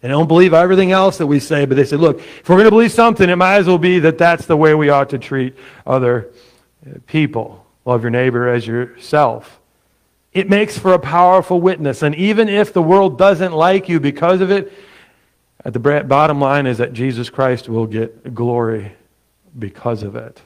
They 0.00 0.08
don't 0.08 0.26
believe 0.26 0.52
everything 0.52 0.90
else 0.90 1.18
that 1.18 1.28
we 1.28 1.38
say, 1.38 1.64
but 1.64 1.76
they 1.76 1.84
say, 1.84 1.94
look, 1.94 2.18
if 2.18 2.48
we're 2.48 2.56
going 2.56 2.64
to 2.64 2.72
believe 2.72 2.90
something, 2.90 3.30
it 3.30 3.36
might 3.36 3.58
as 3.58 3.68
well 3.68 3.78
be 3.78 4.00
that 4.00 4.18
that's 4.18 4.46
the 4.46 4.56
way 4.56 4.74
we 4.74 4.88
ought 4.88 5.10
to 5.10 5.18
treat 5.20 5.54
other 5.86 6.28
uh, 6.84 6.98
people. 7.06 7.64
Love 7.84 8.02
your 8.02 8.10
neighbor 8.10 8.48
as 8.48 8.66
yourself. 8.66 9.60
It 10.32 10.50
makes 10.50 10.76
for 10.76 10.92
a 10.92 10.98
powerful 10.98 11.60
witness. 11.60 12.02
And 12.02 12.16
even 12.16 12.48
if 12.48 12.72
the 12.72 12.82
world 12.82 13.16
doesn't 13.16 13.52
like 13.52 13.88
you 13.88 14.00
because 14.00 14.40
of 14.40 14.50
it, 14.50 14.72
at 15.64 15.72
the 15.72 15.78
bottom 15.78 16.40
line 16.40 16.66
is 16.66 16.78
that 16.78 16.92
Jesus 16.92 17.28
Christ 17.28 17.68
will 17.68 17.86
get 17.86 18.34
glory 18.34 18.92
because 19.58 20.02
of 20.02 20.16
it. 20.16 20.40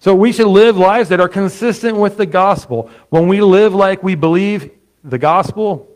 So 0.00 0.14
we 0.14 0.32
should 0.32 0.46
live 0.46 0.76
lives 0.76 1.08
that 1.08 1.20
are 1.20 1.28
consistent 1.28 1.96
with 1.96 2.16
the 2.16 2.26
gospel. 2.26 2.90
When 3.08 3.26
we 3.26 3.40
live 3.40 3.74
like 3.74 4.02
we 4.02 4.14
believe 4.14 4.70
the 5.02 5.18
gospel, 5.18 5.88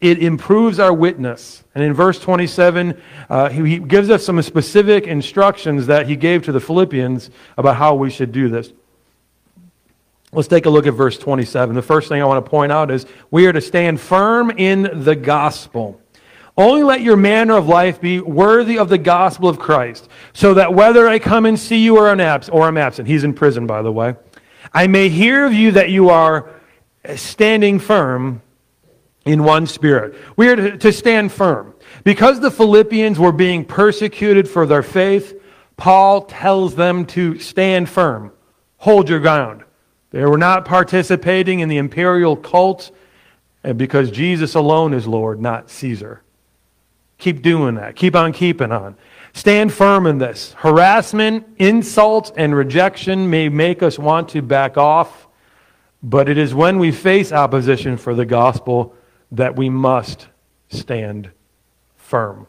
it 0.00 0.22
improves 0.22 0.78
our 0.80 0.92
witness. 0.92 1.62
And 1.74 1.84
in 1.84 1.94
verse 1.94 2.18
27, 2.18 3.00
uh, 3.30 3.48
he, 3.48 3.78
gives 3.78 4.10
us 4.10 4.24
some 4.24 4.40
specific 4.42 5.06
instructions 5.06 5.86
that 5.86 6.06
he 6.06 6.16
gave 6.16 6.44
to 6.44 6.52
the 6.52 6.60
Philippians 6.60 7.30
about 7.56 7.76
how 7.76 7.94
we 7.94 8.10
should 8.10 8.32
do 8.32 8.48
this. 8.48 8.72
Let's 10.32 10.48
take 10.48 10.66
a 10.66 10.70
look 10.70 10.86
at 10.86 10.94
verse 10.94 11.16
27. 11.16 11.74
The 11.76 11.82
first 11.82 12.08
thing 12.08 12.20
I 12.20 12.24
want 12.24 12.44
to 12.44 12.50
point 12.50 12.72
out 12.72 12.90
is 12.90 13.06
we 13.30 13.46
are 13.46 13.52
to 13.52 13.60
stand 13.60 14.00
firm 14.00 14.50
in 14.50 15.04
the 15.04 15.14
gospel. 15.14 16.00
Only 16.56 16.82
let 16.82 17.02
your 17.02 17.16
manner 17.16 17.56
of 17.56 17.68
life 17.68 18.00
be 18.00 18.20
worthy 18.20 18.78
of 18.78 18.88
the 18.88 18.98
gospel 18.98 19.48
of 19.48 19.58
Christ, 19.58 20.08
so 20.32 20.54
that 20.54 20.72
whether 20.72 21.06
I 21.06 21.18
come 21.18 21.44
and 21.44 21.58
see 21.58 21.84
you 21.84 21.98
or 21.98 22.08
abs- 22.08 22.48
or 22.48 22.66
I'm 22.66 22.78
absent, 22.78 23.08
he's 23.08 23.24
in 23.24 23.34
prison, 23.34 23.66
by 23.66 23.82
the 23.82 23.92
way, 23.92 24.16
I 24.72 24.86
may 24.86 25.08
hear 25.08 25.44
of 25.44 25.52
you 25.52 25.72
that 25.72 25.90
you 25.90 26.08
are 26.08 26.50
standing 27.14 27.78
firm 27.78 28.40
in 29.26 29.42
one 29.44 29.66
spirit. 29.66 30.16
We 30.36 30.48
are 30.48 30.56
to, 30.56 30.78
to 30.78 30.92
stand 30.92 31.32
firm. 31.32 31.74
Because 32.04 32.40
the 32.40 32.50
Philippians 32.50 33.18
were 33.18 33.32
being 33.32 33.64
persecuted 33.64 34.48
for 34.48 34.66
their 34.66 34.82
faith, 34.82 35.40
Paul 35.76 36.22
tells 36.22 36.74
them 36.74 37.04
to 37.06 37.38
stand 37.38 37.88
firm, 37.88 38.32
hold 38.78 39.08
your 39.08 39.20
ground. 39.20 39.64
They 40.10 40.24
were 40.24 40.38
not 40.38 40.64
participating 40.64 41.60
in 41.60 41.68
the 41.68 41.76
imperial 41.76 42.36
cult 42.36 42.90
eh, 43.64 43.72
because 43.72 44.10
Jesus 44.10 44.54
alone 44.54 44.94
is 44.94 45.06
Lord, 45.06 45.40
not 45.40 45.68
Caesar. 45.70 46.22
Keep 47.18 47.42
doing 47.42 47.76
that. 47.76 47.96
Keep 47.96 48.14
on 48.14 48.32
keeping 48.32 48.72
on. 48.72 48.96
Stand 49.32 49.72
firm 49.72 50.06
in 50.06 50.18
this. 50.18 50.54
Harassment, 50.58 51.46
insults, 51.58 52.32
and 52.36 52.54
rejection 52.54 53.28
may 53.28 53.48
make 53.48 53.82
us 53.82 53.98
want 53.98 54.28
to 54.30 54.42
back 54.42 54.76
off, 54.76 55.28
but 56.02 56.28
it 56.28 56.38
is 56.38 56.54
when 56.54 56.78
we 56.78 56.92
face 56.92 57.32
opposition 57.32 57.96
for 57.96 58.14
the 58.14 58.24
gospel 58.26 58.94
that 59.32 59.56
we 59.56 59.68
must 59.68 60.28
stand 60.68 61.30
firm. 61.96 62.46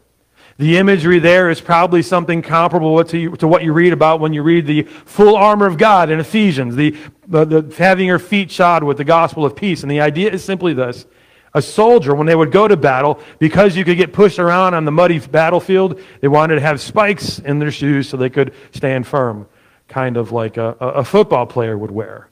The 0.57 0.77
imagery 0.77 1.19
there 1.19 1.49
is 1.49 1.61
probably 1.61 2.01
something 2.01 2.41
comparable 2.41 3.03
to, 3.03 3.35
to 3.35 3.47
what 3.47 3.63
you 3.63 3.73
read 3.73 3.93
about 3.93 4.19
when 4.19 4.33
you 4.33 4.41
read 4.41 4.65
the 4.65 4.83
full 4.83 5.35
armor 5.35 5.67
of 5.67 5.77
God 5.77 6.09
in 6.09 6.19
Ephesians, 6.19 6.75
the, 6.75 6.97
the, 7.27 7.45
the 7.45 7.75
having 7.77 8.07
your 8.07 8.17
feet 8.17 8.49
shod 8.49 8.83
with 8.83 8.97
the 8.97 9.03
gospel 9.03 9.45
of 9.45 9.55
peace. 9.55 9.83
And 9.83 9.91
the 9.91 10.01
idea 10.01 10.31
is 10.31 10.43
simply 10.43 10.73
this 10.73 11.05
a 11.53 11.61
soldier, 11.61 12.13
when 12.13 12.27
they 12.27 12.35
would 12.35 12.51
go 12.51 12.67
to 12.67 12.77
battle, 12.77 13.19
because 13.39 13.75
you 13.75 13.83
could 13.85 13.97
get 13.97 14.13
pushed 14.13 14.39
around 14.39 14.73
on 14.73 14.85
the 14.85 14.91
muddy 14.91 15.19
battlefield, 15.19 16.01
they 16.21 16.27
wanted 16.27 16.55
to 16.55 16.61
have 16.61 16.79
spikes 16.81 17.39
in 17.39 17.59
their 17.59 17.71
shoes 17.71 18.09
so 18.09 18.17
they 18.17 18.29
could 18.29 18.53
stand 18.71 19.07
firm, 19.07 19.47
kind 19.87 20.17
of 20.17 20.31
like 20.31 20.57
a, 20.57 20.69
a 20.79 21.03
football 21.03 21.45
player 21.45 21.77
would 21.77 21.91
wear. 21.91 22.29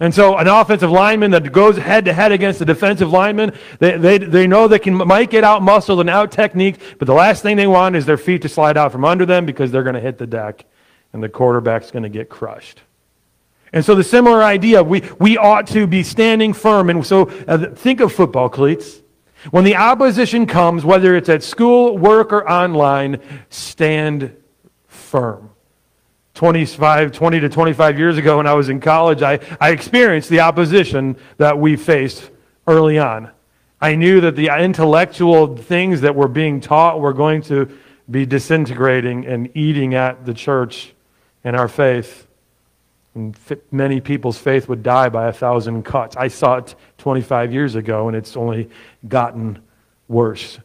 And 0.00 0.14
so 0.14 0.38
an 0.38 0.48
offensive 0.48 0.90
lineman 0.90 1.30
that 1.32 1.52
goes 1.52 1.76
head 1.76 2.06
to 2.06 2.12
head 2.14 2.32
against 2.32 2.62
a 2.62 2.64
defensive 2.64 3.10
lineman, 3.10 3.52
they, 3.78 3.98
they, 3.98 4.16
they 4.16 4.46
know 4.46 4.66
they 4.66 4.78
can, 4.78 4.94
might 4.94 5.28
get 5.28 5.44
out 5.44 5.62
muscled 5.62 6.00
and 6.00 6.08
out 6.08 6.32
technique, 6.32 6.80
but 6.98 7.04
the 7.04 7.12
last 7.12 7.42
thing 7.42 7.58
they 7.58 7.66
want 7.66 7.94
is 7.94 8.06
their 8.06 8.16
feet 8.16 8.40
to 8.42 8.48
slide 8.48 8.78
out 8.78 8.92
from 8.92 9.04
under 9.04 9.26
them 9.26 9.44
because 9.44 9.70
they're 9.70 9.82
going 9.82 9.94
to 9.94 10.00
hit 10.00 10.16
the 10.16 10.26
deck 10.26 10.64
and 11.12 11.22
the 11.22 11.28
quarterback's 11.28 11.90
going 11.90 12.02
to 12.02 12.08
get 12.08 12.30
crushed. 12.30 12.80
And 13.72 13.84
so 13.84 13.94
the 13.94 14.04
similar 14.04 14.42
idea, 14.42 14.82
we, 14.82 15.02
we 15.18 15.38
ought 15.38 15.66
to 15.68 15.86
be 15.86 16.02
standing 16.02 16.52
firm. 16.52 16.90
And 16.90 17.06
so 17.06 17.28
uh, 17.46 17.72
think 17.74 18.00
of 18.00 18.12
football 18.12 18.48
cleats. 18.48 19.00
When 19.50 19.64
the 19.64 19.76
opposition 19.76 20.46
comes, 20.46 20.84
whether 20.84 21.16
it's 21.16 21.28
at 21.28 21.42
school, 21.42 21.96
work, 21.96 22.32
or 22.32 22.48
online, 22.48 23.20
stand 23.48 24.36
firm. 24.86 25.50
25, 26.34 27.12
20 27.12 27.40
to 27.40 27.48
25 27.48 27.98
years 27.98 28.18
ago 28.18 28.38
when 28.38 28.46
I 28.46 28.54
was 28.54 28.68
in 28.68 28.80
college, 28.80 29.22
I, 29.22 29.40
I 29.60 29.70
experienced 29.70 30.28
the 30.30 30.40
opposition 30.40 31.16
that 31.36 31.58
we 31.58 31.76
faced 31.76 32.30
early 32.66 32.98
on. 32.98 33.30
I 33.80 33.94
knew 33.94 34.20
that 34.22 34.36
the 34.36 34.48
intellectual 34.48 35.56
things 35.56 36.02
that 36.02 36.14
were 36.14 36.28
being 36.28 36.60
taught 36.60 37.00
were 37.00 37.12
going 37.12 37.42
to 37.42 37.78
be 38.10 38.26
disintegrating 38.26 39.26
and 39.26 39.54
eating 39.56 39.94
at 39.94 40.26
the 40.26 40.34
church 40.34 40.92
and 41.44 41.56
our 41.56 41.68
faith. 41.68 42.26
And 43.14 43.36
many 43.72 44.00
people's 44.00 44.38
faith 44.38 44.68
would 44.68 44.82
die 44.82 45.08
by 45.08 45.28
a 45.28 45.32
thousand 45.32 45.82
cuts. 45.84 46.16
I 46.16 46.28
saw 46.28 46.56
it 46.56 46.74
25 46.98 47.52
years 47.52 47.74
ago, 47.74 48.06
and 48.08 48.16
it's 48.16 48.36
only 48.36 48.70
gotten 49.08 49.60
worse. 50.08 50.58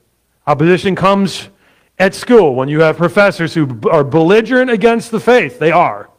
Opposition 0.46 0.96
comes 0.96 1.50
at 1.98 2.14
school 2.14 2.56
when 2.56 2.70
you 2.70 2.82
have 2.82 2.98
professors 2.98 3.54
who 3.54 3.80
are 3.90 4.04
belligerent 4.04 4.70
against 4.70 5.12
the 5.12 5.20
faith. 5.20 5.58
They 5.58 5.72
are. 5.72 6.10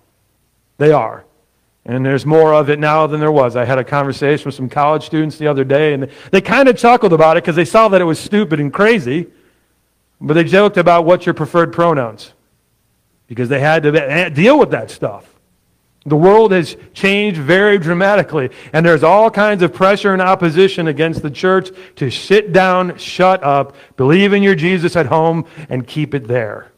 They 0.78 0.90
are. 0.90 1.24
And 1.84 2.04
there's 2.04 2.26
more 2.26 2.52
of 2.52 2.68
it 2.68 2.80
now 2.80 3.06
than 3.06 3.20
there 3.20 3.30
was. 3.30 3.54
I 3.54 3.64
had 3.64 3.78
a 3.78 3.84
conversation 3.84 4.46
with 4.46 4.54
some 4.56 4.68
college 4.68 5.06
students 5.06 5.38
the 5.38 5.46
other 5.46 5.62
day, 5.62 5.94
and 5.94 6.10
they 6.32 6.40
kind 6.40 6.68
of 6.68 6.76
chuckled 6.76 7.12
about 7.12 7.36
it 7.36 7.44
because 7.44 7.54
they 7.54 7.64
saw 7.64 7.86
that 7.88 8.00
it 8.00 8.04
was 8.04 8.18
stupid 8.18 8.58
and 8.58 8.72
crazy. 8.72 9.28
But 10.20 10.34
they 10.34 10.44
joked 10.44 10.78
about 10.78 11.04
what's 11.04 11.26
your 11.26 11.34
preferred 11.34 11.72
pronouns 11.72 12.32
because 13.28 13.48
they 13.48 13.60
had 13.60 13.84
to 13.84 13.90
eh, 13.90 14.28
deal 14.30 14.58
with 14.58 14.70
that 14.70 14.90
stuff. 14.90 15.35
The 16.06 16.16
world 16.16 16.52
has 16.52 16.76
changed 16.94 17.40
very 17.40 17.78
dramatically, 17.78 18.50
and 18.72 18.86
there's 18.86 19.02
all 19.02 19.28
kinds 19.28 19.62
of 19.62 19.74
pressure 19.74 20.12
and 20.12 20.22
opposition 20.22 20.86
against 20.86 21.20
the 21.20 21.30
church 21.30 21.70
to 21.96 22.10
sit 22.10 22.52
down, 22.52 22.96
shut 22.96 23.42
up, 23.42 23.74
believe 23.96 24.32
in 24.32 24.40
your 24.40 24.54
Jesus 24.54 24.94
at 24.94 25.06
home, 25.06 25.46
and 25.68 25.84
keep 25.84 26.14
it 26.14 26.28
there. 26.28 26.70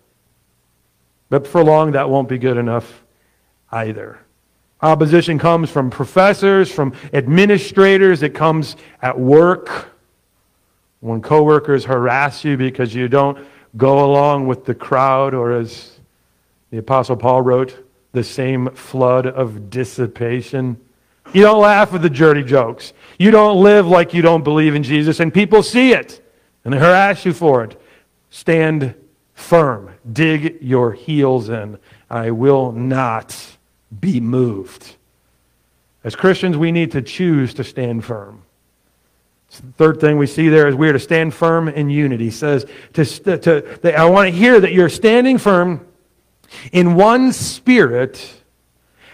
But 1.28 1.47
for 1.47 1.62
long, 1.62 1.92
that 1.92 2.08
won't 2.08 2.28
be 2.28 2.38
good 2.38 2.56
enough 2.56 3.04
either. 3.70 4.18
Opposition 4.80 5.38
comes 5.38 5.68
from 5.68 5.90
professors, 5.90 6.73
from 6.73 6.94
administrators, 7.12 8.23
it 8.23 8.35
comes 8.35 8.76
at 9.02 9.18
work. 9.18 9.90
When 11.00 11.20
coworkers 11.20 11.85
harass 11.85 12.44
you 12.44 12.56
because 12.56 12.94
you 12.94 13.08
don't 13.08 13.47
go 13.76 14.04
along 14.04 14.47
with 14.47 14.64
the 14.64 14.75
crowd, 14.75 15.35
or 15.35 15.52
as 15.52 16.00
the 16.70 16.78
Apostle 16.78 17.16
Paul 17.16 17.42
wrote, 17.42 17.88
the 18.12 18.24
same 18.24 18.70
flood 18.70 19.26
of 19.26 19.70
dissipation. 19.70 20.80
You 21.32 21.42
don't 21.42 21.60
laugh 21.60 21.92
at 21.92 22.02
the 22.02 22.10
dirty 22.10 22.42
jokes. 22.42 22.92
You 23.18 23.30
don't 23.30 23.62
live 23.62 23.86
like 23.86 24.14
you 24.14 24.22
don't 24.22 24.44
believe 24.44 24.74
in 24.74 24.82
Jesus, 24.82 25.20
and 25.20 25.32
people 25.32 25.62
see 25.62 25.92
it 25.92 26.22
and 26.68 26.74
they 26.74 26.78
harass 26.78 27.24
you 27.24 27.32
for 27.32 27.64
it. 27.64 27.80
Stand 28.28 28.94
firm. 29.32 29.90
Dig 30.12 30.58
your 30.60 30.92
heels 30.92 31.48
in. 31.48 31.78
I 32.10 32.30
will 32.30 32.72
not 32.72 33.56
be 34.00 34.20
moved. 34.20 34.96
As 36.04 36.14
Christians, 36.14 36.58
we 36.58 36.70
need 36.70 36.92
to 36.92 37.00
choose 37.00 37.54
to 37.54 37.64
stand 37.64 38.04
firm. 38.04 38.42
The 39.50 39.72
third 39.78 39.98
thing 39.98 40.18
we 40.18 40.26
see 40.26 40.50
there 40.50 40.68
is 40.68 40.74
we 40.74 40.90
are 40.90 40.92
to 40.92 40.98
stand 40.98 41.32
firm 41.32 41.68
in 41.68 41.88
unity. 41.88 42.30
Says, 42.30 42.66
to, 42.92 43.04
to, 43.06 43.98
I 43.98 44.04
want 44.04 44.30
to 44.30 44.38
hear 44.38 44.60
that 44.60 44.72
you're 44.72 44.90
standing 44.90 45.38
firm 45.38 45.86
in 46.72 46.94
one 46.94 47.32
spirit 47.32 48.34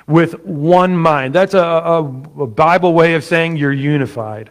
with 0.06 0.44
one 0.44 0.96
mind. 0.96 1.34
That's 1.34 1.54
a, 1.54 1.58
a, 1.58 1.98
a, 2.00 2.46
Bible 2.46 2.92
way 2.92 3.14
of 3.14 3.24
saying 3.24 3.56
you're 3.56 3.72
unified. 3.72 4.50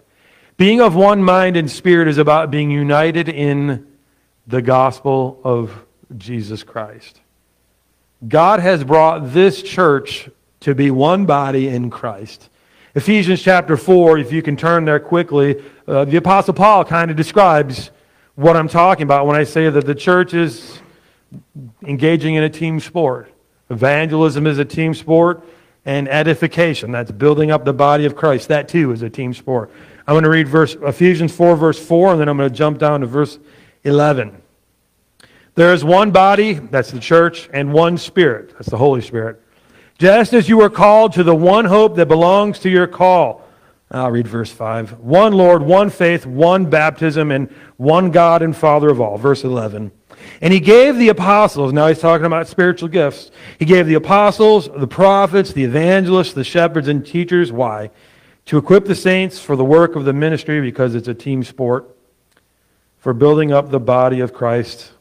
Being 0.57 0.81
of 0.81 0.95
one 0.95 1.23
mind 1.23 1.57
and 1.57 1.69
spirit 1.69 2.07
is 2.07 2.17
about 2.17 2.51
being 2.51 2.71
united 2.71 3.29
in 3.29 3.87
the 4.47 4.61
gospel 4.61 5.39
of 5.43 5.85
Jesus 6.17 6.63
Christ. 6.63 7.21
God 8.27 8.59
has 8.59 8.83
brought 8.83 9.31
this 9.33 9.61
church 9.61 10.29
to 10.61 10.73
be 10.73 10.91
one 10.91 11.25
body 11.25 11.67
in 11.67 11.89
Christ. 11.89 12.49
Ephesians 12.95 13.41
chapter 13.41 13.75
4, 13.75 14.19
if 14.19 14.31
you 14.31 14.41
can 14.41 14.55
turn 14.55 14.85
there 14.85 14.99
quickly, 14.99 15.61
uh, 15.87 16.05
the 16.05 16.17
Apostle 16.17 16.53
Paul 16.53 16.85
kind 16.85 17.11
of 17.11 17.17
describes 17.17 17.91
what 18.35 18.55
I'm 18.55 18.67
talking 18.67 19.03
about 19.03 19.25
when 19.25 19.35
I 19.35 19.43
say 19.43 19.69
that 19.69 19.85
the 19.85 19.95
church 19.95 20.33
is 20.33 20.79
engaging 21.83 22.35
in 22.35 22.43
a 22.43 22.49
team 22.49 22.79
sport. 22.79 23.31
Evangelism 23.69 24.45
is 24.47 24.59
a 24.59 24.65
team 24.65 24.93
sport, 24.93 25.43
and 25.85 26.07
edification, 26.07 26.91
that's 26.91 27.11
building 27.11 27.51
up 27.51 27.65
the 27.65 27.73
body 27.73 28.05
of 28.05 28.15
Christ, 28.15 28.47
that 28.47 28.67
too 28.67 28.91
is 28.91 29.01
a 29.01 29.09
team 29.09 29.33
sport. 29.33 29.69
I'm 30.07 30.13
going 30.13 30.23
to 30.23 30.29
read 30.29 30.47
verse, 30.47 30.75
Ephesians 30.81 31.33
4, 31.35 31.55
verse 31.55 31.83
4, 31.83 32.13
and 32.13 32.21
then 32.21 32.29
I'm 32.29 32.37
going 32.37 32.49
to 32.49 32.55
jump 32.55 32.77
down 32.77 33.01
to 33.01 33.07
verse 33.07 33.39
11. 33.83 34.41
There 35.55 35.73
is 35.73 35.83
one 35.83 36.11
body, 36.11 36.53
that's 36.53 36.91
the 36.91 36.99
church, 36.99 37.49
and 37.53 37.73
one 37.73 37.97
spirit, 37.97 38.53
that's 38.53 38.69
the 38.69 38.77
Holy 38.77 39.01
Spirit. 39.01 39.41
Just 39.99 40.33
as 40.33 40.49
you 40.49 40.57
were 40.57 40.69
called 40.69 41.13
to 41.13 41.23
the 41.23 41.35
one 41.35 41.65
hope 41.65 41.95
that 41.97 42.07
belongs 42.07 42.59
to 42.59 42.69
your 42.69 42.87
call. 42.87 43.42
I'll 43.93 44.11
read 44.11 44.27
verse 44.27 44.51
5. 44.51 44.99
One 44.99 45.33
Lord, 45.33 45.61
one 45.61 45.89
faith, 45.89 46.25
one 46.25 46.69
baptism, 46.69 47.31
and 47.31 47.49
one 47.77 48.11
God 48.11 48.41
and 48.41 48.55
Father 48.55 48.89
of 48.89 48.99
all. 48.99 49.17
Verse 49.17 49.43
11. 49.43 49.91
And 50.41 50.53
he 50.53 50.59
gave 50.59 50.97
the 50.97 51.09
apostles, 51.09 51.73
now 51.73 51.87
he's 51.87 51.99
talking 51.99 52.25
about 52.25 52.47
spiritual 52.47 52.89
gifts. 52.89 53.29
He 53.59 53.65
gave 53.65 53.87
the 53.87 53.93
apostles, 53.93 54.69
the 54.75 54.87
prophets, 54.87 55.53
the 55.53 55.63
evangelists, 55.63 56.33
the 56.33 56.43
shepherds, 56.43 56.87
and 56.87 57.05
teachers. 57.05 57.51
Why? 57.51 57.91
to 58.45 58.57
equip 58.57 58.85
the 58.85 58.95
saints 58.95 59.39
for 59.39 59.55
the 59.55 59.63
work 59.63 59.95
of 59.95 60.05
the 60.05 60.13
ministry 60.13 60.61
because 60.61 60.95
it's 60.95 61.07
a 61.07 61.13
team 61.13 61.43
sport, 61.43 61.95
for 62.97 63.13
building 63.13 63.51
up 63.51 63.69
the 63.69 63.79
body 63.79 64.19
of 64.19 64.33
Christ 64.33 64.91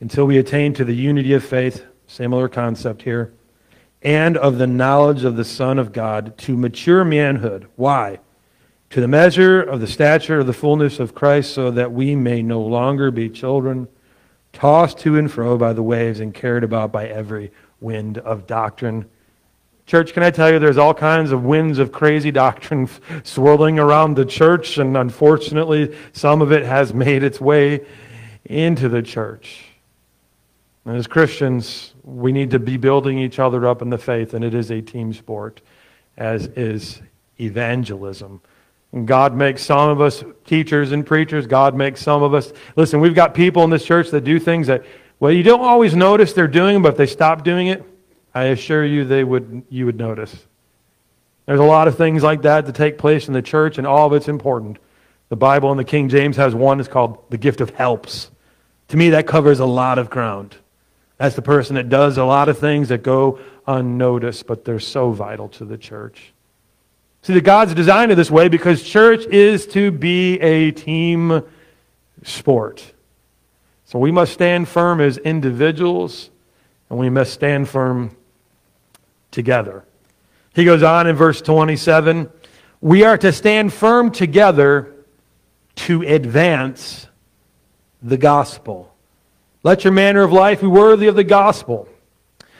until 0.00 0.26
we 0.26 0.38
attain 0.38 0.74
to 0.74 0.84
the 0.84 0.94
unity 0.94 1.32
of 1.32 1.44
faith, 1.44 1.84
similar 2.06 2.48
concept 2.48 3.02
here, 3.02 3.32
and 4.06 4.38
of 4.38 4.56
the 4.56 4.66
knowledge 4.66 5.24
of 5.24 5.36
the 5.36 5.44
Son 5.44 5.78
of 5.78 5.92
God, 5.92 6.38
to 6.38 6.56
mature 6.56 7.04
manhood. 7.04 7.66
Why? 7.76 8.20
To 8.90 9.00
the 9.02 9.08
measure 9.08 9.60
of 9.60 9.80
the 9.80 9.86
stature 9.86 10.38
of 10.38 10.46
the 10.46 10.52
fullness 10.54 10.98
of 10.98 11.14
Christ, 11.14 11.52
so 11.52 11.70
that 11.72 11.92
we 11.92 12.14
may 12.14 12.40
no 12.40 12.62
longer 12.62 13.10
be 13.10 13.28
children, 13.28 13.88
tossed 14.52 14.98
to 15.00 15.18
and 15.18 15.30
fro 15.30 15.58
by 15.58 15.74
the 15.74 15.82
waves 15.82 16.20
and 16.20 16.32
carried 16.32 16.64
about 16.64 16.92
by 16.92 17.06
every 17.08 17.50
wind 17.80 18.16
of 18.18 18.46
doctrine 18.46 19.06
Church, 19.86 20.12
can 20.12 20.24
I 20.24 20.32
tell 20.32 20.50
you, 20.50 20.58
there's 20.58 20.78
all 20.78 20.94
kinds 20.94 21.30
of 21.30 21.44
winds 21.44 21.78
of 21.78 21.92
crazy 21.92 22.30
doctrine 22.32 22.88
swirling 23.22 23.78
around 23.78 24.16
the 24.16 24.24
church, 24.24 24.78
and 24.78 24.96
unfortunately, 24.96 25.96
some 26.12 26.42
of 26.42 26.50
it 26.50 26.64
has 26.64 26.92
made 26.92 27.22
its 27.22 27.40
way 27.40 27.86
into 28.44 28.88
the 28.88 29.00
church. 29.00 29.75
And 30.86 30.96
as 30.96 31.08
Christians, 31.08 31.94
we 32.04 32.30
need 32.30 32.52
to 32.52 32.60
be 32.60 32.76
building 32.76 33.18
each 33.18 33.40
other 33.40 33.66
up 33.66 33.82
in 33.82 33.90
the 33.90 33.98
faith, 33.98 34.34
and 34.34 34.44
it 34.44 34.54
is 34.54 34.70
a 34.70 34.80
team 34.80 35.12
sport, 35.12 35.60
as 36.16 36.46
is 36.46 37.02
evangelism. 37.40 38.40
And 38.92 39.06
God 39.06 39.34
makes 39.34 39.64
some 39.64 39.90
of 39.90 40.00
us 40.00 40.22
teachers 40.44 40.92
and 40.92 41.04
preachers. 41.04 41.48
God 41.48 41.74
makes 41.74 42.00
some 42.00 42.22
of 42.22 42.34
us. 42.34 42.52
Listen, 42.76 43.00
we've 43.00 43.16
got 43.16 43.34
people 43.34 43.64
in 43.64 43.70
this 43.70 43.84
church 43.84 44.10
that 44.10 44.22
do 44.22 44.38
things 44.38 44.68
that, 44.68 44.84
well, 45.18 45.32
you 45.32 45.42
don't 45.42 45.60
always 45.60 45.96
notice 45.96 46.32
they're 46.32 46.46
doing, 46.46 46.80
but 46.82 46.92
if 46.92 46.96
they 46.96 47.06
stop 47.06 47.42
doing 47.42 47.66
it, 47.66 47.84
I 48.32 48.44
assure 48.44 48.84
you 48.84 49.04
they 49.04 49.24
would, 49.24 49.64
you 49.68 49.86
would 49.86 49.98
notice. 49.98 50.46
There's 51.46 51.58
a 51.58 51.64
lot 51.64 51.88
of 51.88 51.96
things 51.96 52.22
like 52.22 52.42
that 52.42 52.64
to 52.66 52.72
take 52.72 52.96
place 52.96 53.26
in 53.26 53.34
the 53.34 53.42
church, 53.42 53.78
and 53.78 53.88
all 53.88 54.06
of 54.06 54.12
it's 54.12 54.28
important. 54.28 54.78
The 55.30 55.36
Bible 55.36 55.72
in 55.72 55.78
the 55.78 55.84
King 55.84 56.08
James 56.08 56.36
has 56.36 56.54
one 56.54 56.78
that's 56.78 56.88
called 56.88 57.28
the 57.30 57.38
gift 57.38 57.60
of 57.60 57.70
helps. 57.70 58.30
To 58.88 58.96
me, 58.96 59.10
that 59.10 59.26
covers 59.26 59.58
a 59.58 59.66
lot 59.66 59.98
of 59.98 60.10
ground. 60.10 60.54
That's 61.18 61.34
the 61.34 61.42
person 61.42 61.76
that 61.76 61.88
does 61.88 62.18
a 62.18 62.24
lot 62.24 62.48
of 62.48 62.58
things 62.58 62.88
that 62.88 63.02
go 63.02 63.40
unnoticed, 63.66 64.46
but 64.46 64.64
they're 64.64 64.78
so 64.78 65.12
vital 65.12 65.48
to 65.50 65.64
the 65.64 65.78
church. 65.78 66.32
See, 67.22 67.32
the 67.32 67.40
God's 67.40 67.74
designed 67.74 68.12
it 68.12 68.16
this 68.16 68.30
way 68.30 68.48
because 68.48 68.82
church 68.82 69.24
is 69.26 69.66
to 69.68 69.90
be 69.90 70.38
a 70.40 70.70
team 70.70 71.42
sport. 72.22 72.92
So 73.86 73.98
we 73.98 74.10
must 74.10 74.32
stand 74.32 74.68
firm 74.68 75.00
as 75.00 75.16
individuals, 75.18 76.30
and 76.90 76.98
we 76.98 77.08
must 77.08 77.32
stand 77.32 77.68
firm 77.68 78.16
together. 79.30 79.84
He 80.54 80.64
goes 80.64 80.82
on 80.82 81.06
in 81.06 81.16
verse 81.16 81.40
27 81.40 82.30
We 82.80 83.04
are 83.04 83.18
to 83.18 83.32
stand 83.32 83.72
firm 83.72 84.10
together 84.10 84.92
to 85.76 86.02
advance 86.02 87.06
the 88.02 88.16
gospel. 88.16 88.95
Let 89.66 89.82
your 89.82 89.92
manner 89.92 90.22
of 90.22 90.30
life 90.30 90.60
be 90.60 90.68
worthy 90.68 91.08
of 91.08 91.16
the 91.16 91.24
gospel, 91.24 91.88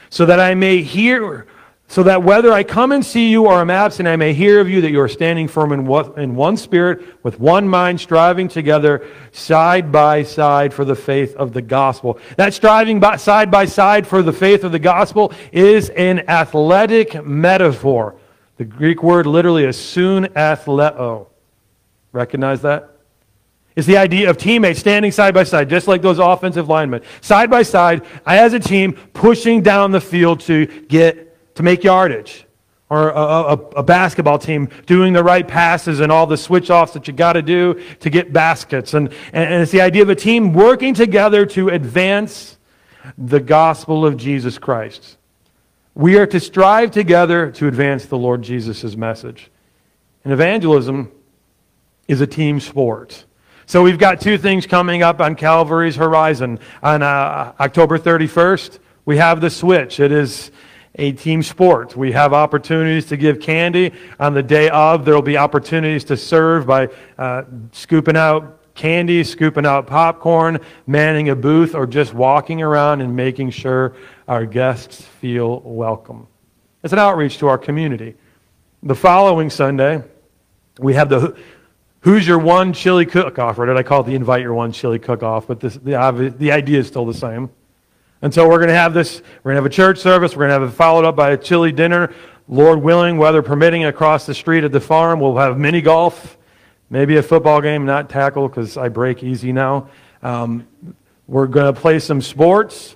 so 0.09 0.25
that 0.25 0.41
I 0.41 0.55
may 0.55 0.81
hear 0.81 1.47
so 1.87 2.03
that 2.03 2.21
whether 2.21 2.51
I 2.51 2.65
come 2.65 2.91
and 2.91 3.05
see 3.05 3.29
you 3.29 3.45
or 3.45 3.61
am 3.61 3.69
absent, 3.69 4.09
I 4.09 4.17
may 4.17 4.33
hear 4.33 4.59
of 4.59 4.69
you 4.69 4.81
that 4.81 4.91
you 4.91 4.99
are 4.99 5.07
standing 5.07 5.47
firm 5.47 5.71
in, 5.71 5.89
in 6.17 6.35
one 6.35 6.57
spirit, 6.57 7.23
with 7.23 7.39
one 7.39 7.69
mind, 7.69 8.01
striving 8.01 8.49
together 8.49 9.07
side 9.31 9.89
by 9.89 10.23
side 10.23 10.73
for 10.73 10.83
the 10.83 10.95
faith 10.95 11.33
of 11.37 11.53
the 11.53 11.61
gospel. 11.61 12.19
That 12.35 12.53
striving 12.53 12.99
by, 12.99 13.15
side 13.15 13.49
by 13.49 13.63
side 13.63 14.05
for 14.05 14.21
the 14.21 14.33
faith 14.33 14.65
of 14.65 14.73
the 14.73 14.79
gospel 14.79 15.31
is 15.53 15.87
an 15.91 16.27
athletic 16.27 17.23
metaphor. 17.23 18.17
The 18.57 18.65
Greek 18.65 19.01
word 19.01 19.27
literally 19.27 19.63
is 19.63 19.77
soon 19.77 20.25
athleo. 20.25 21.27
Recognize 22.11 22.63
that? 22.63 22.96
It's 23.77 23.85
the 23.85 23.97
idea 23.97 24.27
of 24.27 24.37
teammates 24.37 24.79
standing 24.79 25.11
side 25.11 25.35
by 25.35 25.43
side, 25.43 25.69
just 25.69 25.87
like 25.87 26.01
those 26.01 26.17
offensive 26.17 26.67
linemen. 26.67 27.03
Side 27.21 27.51
by 27.51 27.61
side, 27.61 28.03
as 28.25 28.53
a 28.53 28.59
team, 28.59 28.93
pushing 29.13 29.61
down 29.61 29.91
the 29.91 30.01
field 30.01 30.39
to 30.41 30.65
get 30.65 31.55
to 31.55 31.61
make 31.61 31.83
yardage, 31.83 32.47
or 32.89 33.11
a, 33.11 33.13
a, 33.15 33.53
a, 33.53 33.83
basketball 33.83 34.39
team 34.39 34.69
doing 34.87 35.13
the 35.13 35.23
right 35.23 35.47
passes 35.47 35.99
and 35.99 36.11
all 36.11 36.25
the 36.25 36.37
switch 36.37 36.71
offs 36.71 36.93
that 36.93 37.07
you 37.07 37.13
got 37.13 37.33
to 37.33 37.43
do 37.43 37.79
to 37.99 38.09
get 38.09 38.33
baskets. 38.33 38.95
And, 38.95 39.09
and, 39.31 39.53
and 39.53 39.61
it's 39.61 39.71
the 39.71 39.81
idea 39.81 40.01
of 40.01 40.09
a 40.09 40.15
team 40.15 40.53
working 40.53 40.95
together 40.95 41.45
to 41.45 41.69
advance 41.69 42.57
the 43.15 43.39
gospel 43.39 44.07
of 44.07 44.17
Jesus 44.17 44.57
Christ. 44.57 45.17
We 45.93 46.17
are 46.17 46.25
to 46.25 46.39
strive 46.39 46.89
together 46.89 47.51
to 47.51 47.67
advance 47.67 48.07
the 48.07 48.17
Lord 48.17 48.41
Jesus' 48.41 48.95
message. 48.95 49.51
And 50.23 50.33
evangelism 50.33 51.11
is 52.07 52.21
a 52.21 52.27
team 52.27 52.59
sport. 52.59 53.25
So 53.69 53.83
we've 53.83 53.99
got 53.99 54.21
two 54.21 54.37
things 54.37 54.65
coming 54.65 55.03
up 55.03 55.19
on 55.19 55.35
Calvary's 55.35 55.97
horizon. 55.97 56.57
On 56.81 57.03
uh, 57.03 57.51
October 57.59 57.99
31st, 57.99 58.79
we 59.03 59.17
have 59.17 59.41
the 59.41 59.49
switch. 59.49 59.99
It 59.99 60.13
is 60.13 60.51
a 60.95 61.11
team 61.11 61.43
sport. 61.43 61.93
We 61.93 62.13
have 62.13 62.31
opportunities 62.31 63.07
to 63.07 63.17
give 63.17 63.41
candy. 63.41 63.91
On 64.21 64.33
the 64.33 64.41
day 64.41 64.69
of, 64.69 65.03
there 65.03 65.13
will 65.13 65.21
be 65.21 65.35
opportunities 65.35 66.05
to 66.05 66.15
serve 66.15 66.65
by 66.65 66.87
uh, 67.17 67.43
scooping 67.73 68.15
out 68.15 68.73
candy, 68.73 69.21
scooping 69.25 69.65
out 69.65 69.85
popcorn, 69.85 70.61
manning 70.85 71.27
a 71.27 71.35
booth, 71.35 71.75
or 71.75 71.85
just 71.85 72.13
walking 72.13 72.61
around 72.61 73.01
and 73.01 73.13
making 73.17 73.49
sure 73.49 73.97
our 74.29 74.45
guests 74.45 75.01
feel 75.01 75.59
welcome. 75.59 76.25
It's 76.85 76.93
an 76.93 76.99
outreach 76.99 77.37
to 77.39 77.47
our 77.47 77.57
community. 77.57 78.15
The 78.81 78.95
following 78.95 79.49
Sunday, 79.49 80.05
we 80.79 80.93
have 80.93 81.09
the 81.09 81.37
Who's 82.07 82.25
Your 82.25 82.39
One 82.39 82.71
Chili 82.71 83.05
Cook-Off, 83.05 83.59
or 83.59 83.65
did 83.65 83.75
I 83.75 83.83
call 83.83 83.99
it 83.99 84.05
the 84.05 84.15
Invite 84.15 84.41
Your 84.41 84.53
One 84.53 84.71
Chili 84.71 84.97
Cook-Off? 84.97 85.45
But 85.45 85.59
this, 85.59 85.73
the, 85.73 86.33
the 86.39 86.53
idea 86.53 86.79
is 86.79 86.87
still 86.87 87.05
the 87.05 87.13
same. 87.13 87.49
And 88.21 88.33
so 88.33 88.47
we're 88.47 88.59
going 88.59 88.69
to 88.69 88.75
have 88.75 88.93
this, 88.93 89.21
we're 89.43 89.51
going 89.51 89.55
to 89.55 89.63
have 89.63 89.65
a 89.65 89.75
church 89.75 89.99
service, 89.99 90.33
we're 90.33 90.47
going 90.47 90.57
to 90.57 90.65
have 90.65 90.73
it 90.73 90.73
followed 90.73 91.03
up 91.03 91.17
by 91.17 91.31
a 91.31 91.37
chili 91.37 91.73
dinner. 91.73 92.13
Lord 92.47 92.81
willing, 92.81 93.17
weather 93.17 93.41
permitting, 93.41 93.83
across 93.83 94.25
the 94.25 94.33
street 94.33 94.63
at 94.63 94.71
the 94.71 94.79
farm, 94.79 95.19
we'll 95.19 95.35
have 95.35 95.59
mini 95.59 95.81
golf, 95.81 96.37
maybe 96.89 97.17
a 97.17 97.21
football 97.21 97.59
game, 97.59 97.85
not 97.85 98.09
tackle 98.09 98.47
because 98.47 98.77
I 98.77 98.87
break 98.87 99.21
easy 99.21 99.51
now. 99.51 99.89
Um, 100.23 100.65
we're 101.27 101.47
going 101.47 101.75
to 101.75 101.77
play 101.77 101.99
some 101.99 102.21
sports. 102.21 102.95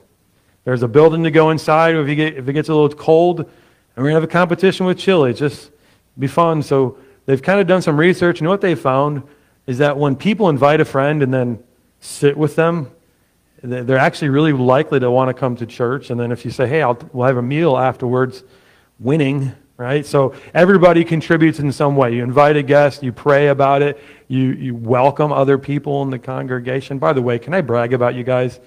There's 0.64 0.84
a 0.84 0.88
building 0.88 1.26
to 1.26 1.32
go 1.32 1.50
inside 1.50 1.98
if, 1.98 2.08
get, 2.16 2.38
if 2.38 2.48
it 2.48 2.54
gets 2.54 2.70
a 2.70 2.74
little 2.74 2.88
cold. 2.88 3.42
And 3.42 3.50
we're 3.98 4.04
going 4.04 4.14
to 4.14 4.22
have 4.22 4.24
a 4.24 4.32
competition 4.32 4.86
with 4.86 4.98
chili. 4.98 5.34
Just 5.34 5.70
be 6.18 6.28
fun. 6.28 6.64
So 6.64 6.98
they've 7.32 7.42
kind 7.42 7.60
of 7.60 7.68
done 7.68 7.82
some 7.82 7.98
research. 7.98 8.40
And 8.40 8.50
what 8.50 8.62
they 8.62 8.76
found 8.76 9.24
is 9.66 9.78
that 9.78 9.98
when 9.98 10.16
people 10.16 10.50
invite 10.50 10.82
a 10.82 10.86
friend 10.86 11.24
and 11.24 11.34
then 11.34 11.64
sit 12.00 12.36
with 12.36 12.56
them 12.56 12.92
they're 13.64 13.98
actually 13.98 14.30
really 14.30 14.54
likely 14.54 15.00
to 15.00 15.12
want 15.12 15.30
to 15.30 15.34
come 15.34 15.56
to 15.58 15.66
church. 15.66 16.10
And 16.10 16.20
then 16.20 16.32
if 16.32 16.44
you 16.46 16.52
say, 16.52 16.68
hey, 16.68 16.82
I'll, 16.82 16.98
we'll 17.14 17.28
have 17.28 17.38
a 17.38 17.44
meal 17.44 17.78
afterwards, 17.78 18.44
winning, 19.00 19.52
right? 19.78 20.06
So 20.06 20.34
everybody 20.54 21.04
contributes 21.04 21.60
in 21.60 21.72
some 21.72 21.96
way. 21.96 22.16
You 22.16 22.24
invite 22.24 22.58
a 22.58 22.64
guest, 22.64 23.04
you 23.04 23.12
pray 23.12 23.50
about 23.50 23.82
it, 23.82 24.02
you, 24.28 24.52
you 24.54 24.76
welcome 24.76 25.32
other 25.32 25.58
people 25.58 26.02
in 26.02 26.10
the 26.10 26.20
congregation. 26.20 26.98
By 26.98 27.14
the 27.14 27.22
way, 27.22 27.38
can 27.38 27.54
I 27.54 27.62
brag 27.62 27.94
about 27.94 28.16
you 28.16 28.24
guys? 28.24 28.60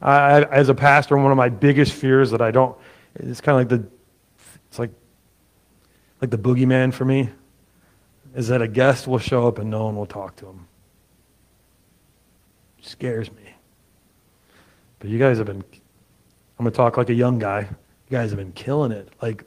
I, 0.00 0.42
as 0.44 0.68
a 0.68 0.74
pastor, 0.74 1.16
one 1.16 1.32
of 1.32 1.36
my 1.36 1.48
biggest 1.48 1.92
fears 1.92 2.30
that 2.30 2.40
I 2.40 2.50
don't, 2.50 2.76
it's 3.16 3.40
kind 3.40 3.60
of 3.60 3.70
like 3.70 3.80
the, 3.80 3.88
it's 4.68 4.78
like, 4.78 4.90
like 6.20 6.30
the 6.30 6.38
boogeyman 6.38 6.92
for 6.92 7.04
me, 7.04 7.30
is 8.36 8.48
that 8.48 8.60
a 8.60 8.68
guest 8.68 9.08
will 9.08 9.18
show 9.18 9.48
up 9.48 9.58
and 9.58 9.70
no 9.70 9.86
one 9.86 9.96
will 9.96 10.06
talk 10.06 10.36
to 10.36 10.46
him. 10.46 10.68
It 12.78 12.84
scares 12.84 13.32
me. 13.32 13.54
But 14.98 15.08
you 15.08 15.18
guys 15.18 15.38
have 15.38 15.46
been, 15.46 15.64
I'm 16.58 16.64
going 16.64 16.70
to 16.70 16.76
talk 16.76 16.98
like 16.98 17.08
a 17.08 17.14
young 17.14 17.38
guy. 17.38 17.60
You 17.60 18.10
guys 18.10 18.30
have 18.30 18.38
been 18.38 18.52
killing 18.52 18.92
it. 18.92 19.08
Like 19.22 19.44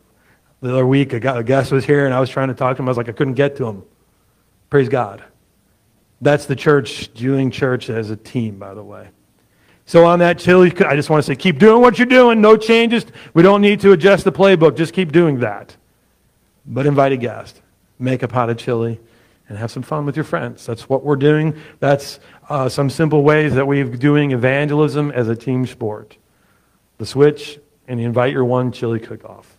the 0.62 0.72
other 0.72 0.88
week, 0.88 1.14
a 1.14 1.44
guest 1.44 1.72
was 1.72 1.86
here 1.86 2.06
and 2.06 2.16
I 2.16 2.20
was 2.20 2.32
trying 2.32 2.48
to 2.48 2.56
talk 2.56 2.78
to 2.78 2.82
him. 2.82 2.88
I 2.88 2.92
was 2.92 2.98
like, 2.98 3.10
I 3.10 3.12
couldn't 3.12 3.36
get 3.36 3.56
to 3.58 3.68
him. 3.68 3.84
Praise 4.72 4.90
God. 4.90 5.24
That's 6.20 6.48
the 6.48 6.56
church, 6.56 7.14
doing 7.14 7.52
church 7.52 7.92
as 7.92 8.10
a 8.10 8.16
team, 8.16 8.58
by 8.58 8.74
the 8.74 8.84
way. 8.84 9.10
So 9.86 10.06
on 10.06 10.18
that 10.20 10.40
chili, 10.40 10.74
I 10.84 10.96
just 10.96 11.12
want 11.12 11.24
to 11.24 11.28
say, 11.28 11.36
keep 11.36 11.60
doing 11.60 11.82
what 11.82 12.00
you're 12.00 12.08
doing. 12.08 12.42
No 12.42 12.58
changes. 12.58 13.06
We 13.36 13.44
don't 13.44 13.62
need 13.62 13.82
to 13.82 13.92
adjust 13.92 14.24
the 14.24 14.32
playbook. 14.32 14.76
Just 14.76 14.94
keep 14.94 15.12
doing 15.12 15.42
that. 15.42 15.78
But 16.66 16.88
invite 16.88 17.12
a 17.12 17.18
guest. 17.18 17.62
Make 18.00 18.24
a 18.24 18.28
pot 18.28 18.50
of 18.50 18.58
chili 18.58 19.00
and 19.50 19.58
have 19.58 19.72
some 19.72 19.84
fun 19.84 20.06
with 20.06 20.16
your 20.16 20.24
friends. 20.24 20.66
That's 20.66 20.88
what 20.88 21.04
we're 21.04 21.16
doing. 21.16 21.56
That's 21.80 22.20
uh, 22.48 22.70
some 22.70 22.90
simple 22.90 23.24
ways 23.24 23.56
that 23.56 23.68
we're 23.68 23.84
doing 23.84 24.32
evangelism 24.32 25.12
as 25.12 25.28
a 25.28 25.36
team 25.36 25.66
sport. 25.66 26.16
The 27.00 27.06
switch 27.06 27.60
and 27.88 28.00
invite 28.00 28.32
your 28.32 28.46
one 28.46 28.72
chili 28.72 29.00
cook 29.00 29.26
off. 29.26 29.58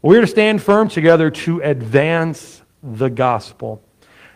We're 0.00 0.20
to 0.20 0.26
stand 0.26 0.62
firm 0.62 0.88
together 0.88 1.30
to 1.30 1.60
advance 1.60 2.62
the 2.82 3.10
gospel. 3.10 3.82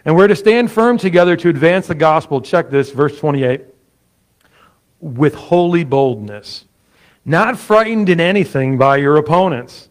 And 0.05 0.17
we're 0.17 0.29
to 0.29 0.37
stand 0.37 0.71
firm 0.71 0.99
together 0.99 1.37
to 1.37 1.49
advance 1.49 1.87
the 1.87 1.95
gospel. 1.95 2.41
Check 2.41 2.71
this, 2.71 2.91
verse 2.91 3.19
28. 3.19 3.63
With 5.01 5.35
holy 5.35 5.85
boldness, 5.85 6.65
not 7.25 7.59
frightened 7.59 8.09
in 8.09 8.21
anything 8.21 8.79
by 8.79 8.97
your 8.99 9.17
opponents. 9.17 9.89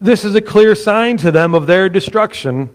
This 0.00 0.24
is 0.24 0.34
a 0.34 0.40
clear 0.40 0.74
sign 0.74 1.16
to 1.18 1.30
them 1.30 1.54
of 1.54 1.66
their 1.66 1.88
destruction 1.88 2.70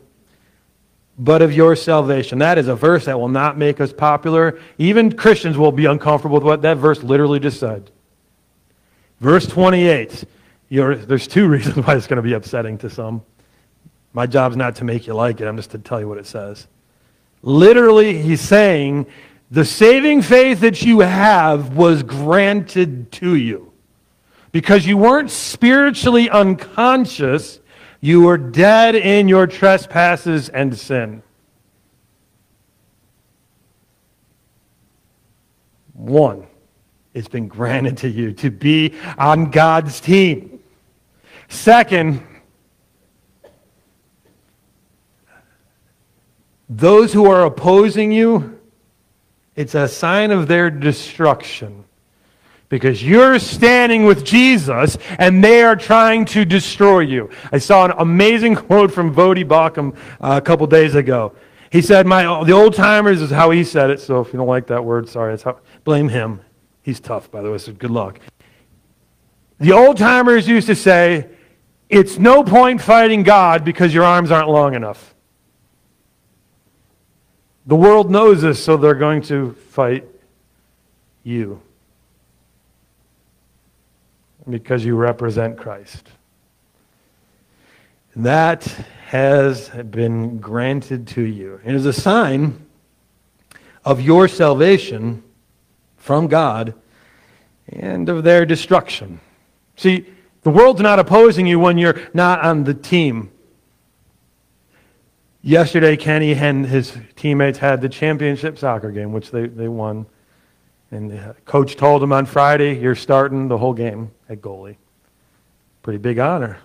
but 1.17 1.41
of 1.41 1.53
your 1.53 1.75
salvation. 1.75 2.39
That 2.39 2.57
is 2.57 2.67
a 2.67 2.75
verse 2.75 3.05
that 3.05 3.19
will 3.19 3.29
not 3.29 3.57
make 3.57 3.79
us 3.79 3.93
popular. 3.93 4.59
Even 4.77 5.15
Christians 5.15 5.57
will 5.57 5.71
be 5.71 5.85
uncomfortable 5.85 6.35
with 6.35 6.43
what 6.43 6.61
that 6.63 6.77
verse 6.77 7.03
literally 7.03 7.39
just 7.39 7.59
said. 7.59 7.91
Verse 9.19 9.45
28. 9.45 10.25
there's 10.69 11.27
two 11.27 11.47
reasons 11.49 11.77
why 11.85 11.95
it's 11.95 12.07
going 12.07 12.17
to 12.17 12.23
be 12.23 12.33
upsetting 12.33 12.77
to 12.79 12.89
some. 12.89 13.21
My 14.13 14.27
job's 14.27 14.55
not 14.55 14.75
to 14.77 14.83
make 14.83 15.07
you 15.07 15.13
like 15.13 15.41
it, 15.41 15.47
I'm 15.47 15.57
just 15.57 15.71
to 15.71 15.79
tell 15.79 15.99
you 15.99 16.07
what 16.07 16.17
it 16.17 16.27
says. 16.27 16.67
Literally, 17.41 18.21
he's 18.21 18.41
saying, 18.41 19.07
the 19.51 19.65
saving 19.65 20.21
faith 20.21 20.61
that 20.61 20.81
you 20.81 21.01
have 21.01 21.75
was 21.75 22.01
granted 22.03 23.11
to 23.13 23.35
you. 23.35 23.71
Because 24.51 24.85
you 24.85 24.97
weren't 24.97 25.31
spiritually 25.31 26.29
unconscious, 26.29 27.59
you 28.03 28.23
were 28.23 28.37
dead 28.37 28.95
in 28.95 29.29
your 29.29 29.47
trespasses 29.47 30.49
and 30.49 30.77
sin. 30.77 31.23
One, 35.93 36.45
it's 37.13 37.29
been 37.29 37.47
granted 37.47 37.99
to 37.99 38.09
you 38.09 38.33
to 38.33 38.51
be 38.51 38.93
on 39.17 39.51
God's 39.51 40.01
team. 40.01 40.59
Second, 41.47 42.21
those 46.67 47.13
who 47.13 47.31
are 47.31 47.45
opposing 47.45 48.11
you, 48.11 48.59
it's 49.55 49.75
a 49.75 49.87
sign 49.87 50.31
of 50.31 50.49
their 50.49 50.69
destruction 50.69 51.85
because 52.73 53.03
you're 53.03 53.37
standing 53.37 54.03
with 54.03 54.25
Jesus 54.25 54.97
and 55.19 55.43
they 55.43 55.61
are 55.61 55.75
trying 55.75 56.25
to 56.25 56.43
destroy 56.43 57.01
you. 57.01 57.29
I 57.51 57.59
saw 57.59 57.85
an 57.85 57.93
amazing 57.99 58.55
quote 58.55 58.91
from 58.91 59.13
Voddie 59.13 59.45
Baucham 59.45 59.95
uh, 60.19 60.37
a 60.37 60.41
couple 60.41 60.65
days 60.65 60.95
ago. 60.95 61.35
He 61.69 61.83
said, 61.83 62.07
"My 62.07 62.43
the 62.43 62.51
old 62.51 62.73
timers 62.73 63.21
is 63.21 63.29
how 63.29 63.51
he 63.51 63.63
said 63.63 63.91
it. 63.91 63.99
So 63.99 64.21
if 64.21 64.33
you 64.33 64.39
don't 64.39 64.47
like 64.47 64.65
that 64.67 64.83
word, 64.83 65.07
sorry, 65.07 65.33
That's 65.33 65.43
how, 65.43 65.59
blame 65.83 66.09
him. 66.09 66.41
He's 66.81 66.99
tough, 66.99 67.29
by 67.29 67.43
the 67.43 67.51
way. 67.51 67.59
So 67.59 67.73
good 67.73 67.91
luck." 67.91 68.19
The 69.59 69.71
old 69.71 69.97
timers 69.97 70.47
used 70.47 70.65
to 70.65 70.75
say, 70.75 71.29
"It's 71.89 72.17
no 72.17 72.43
point 72.43 72.81
fighting 72.81 73.21
God 73.21 73.63
because 73.63 73.93
your 73.93 74.03
arms 74.03 74.31
aren't 74.31 74.49
long 74.49 74.73
enough." 74.73 75.13
The 77.67 77.75
world 77.75 78.09
knows 78.09 78.41
this, 78.41 78.63
so 78.63 78.77
they're 78.77 78.95
going 78.95 79.21
to 79.23 79.51
fight 79.69 80.05
you 81.21 81.61
because 84.49 84.83
you 84.83 84.95
represent 84.95 85.57
Christ. 85.57 86.09
That 88.15 88.63
has 89.07 89.69
been 89.69 90.39
granted 90.39 91.07
to 91.09 91.21
you. 91.21 91.59
It 91.63 91.73
is 91.73 91.85
a 91.85 91.93
sign 91.93 92.65
of 93.85 94.01
your 94.01 94.27
salvation 94.27 95.23
from 95.97 96.27
God 96.27 96.73
and 97.69 98.09
of 98.09 98.23
their 98.23 98.45
destruction. 98.45 99.19
See, 99.77 100.05
the 100.41 100.49
world's 100.49 100.81
not 100.81 100.99
opposing 100.99 101.47
you 101.47 101.59
when 101.59 101.77
you're 101.77 101.99
not 102.13 102.41
on 102.41 102.65
the 102.65 102.73
team. 102.73 103.31
Yesterday, 105.41 105.97
Kenny 105.97 106.33
and 106.33 106.65
his 106.65 106.97
teammates 107.15 107.57
had 107.57 107.81
the 107.81 107.89
championship 107.89 108.57
soccer 108.57 108.91
game, 108.91 109.11
which 109.11 109.31
they, 109.31 109.47
they 109.47 109.67
won. 109.67 110.05
And 110.93 111.09
the 111.09 111.35
coach 111.45 111.75
told 111.75 112.03
him 112.03 112.13
on 112.13 112.27
Friday, 112.27 112.79
you're 112.79 112.93
starting 112.93 113.47
the 113.47 113.57
whole 113.57 113.73
game 113.73 114.11
at 114.29 114.41
goalie. 114.41 114.75
Pretty 115.81 115.97
big 115.97 116.19
honor. 116.19 116.59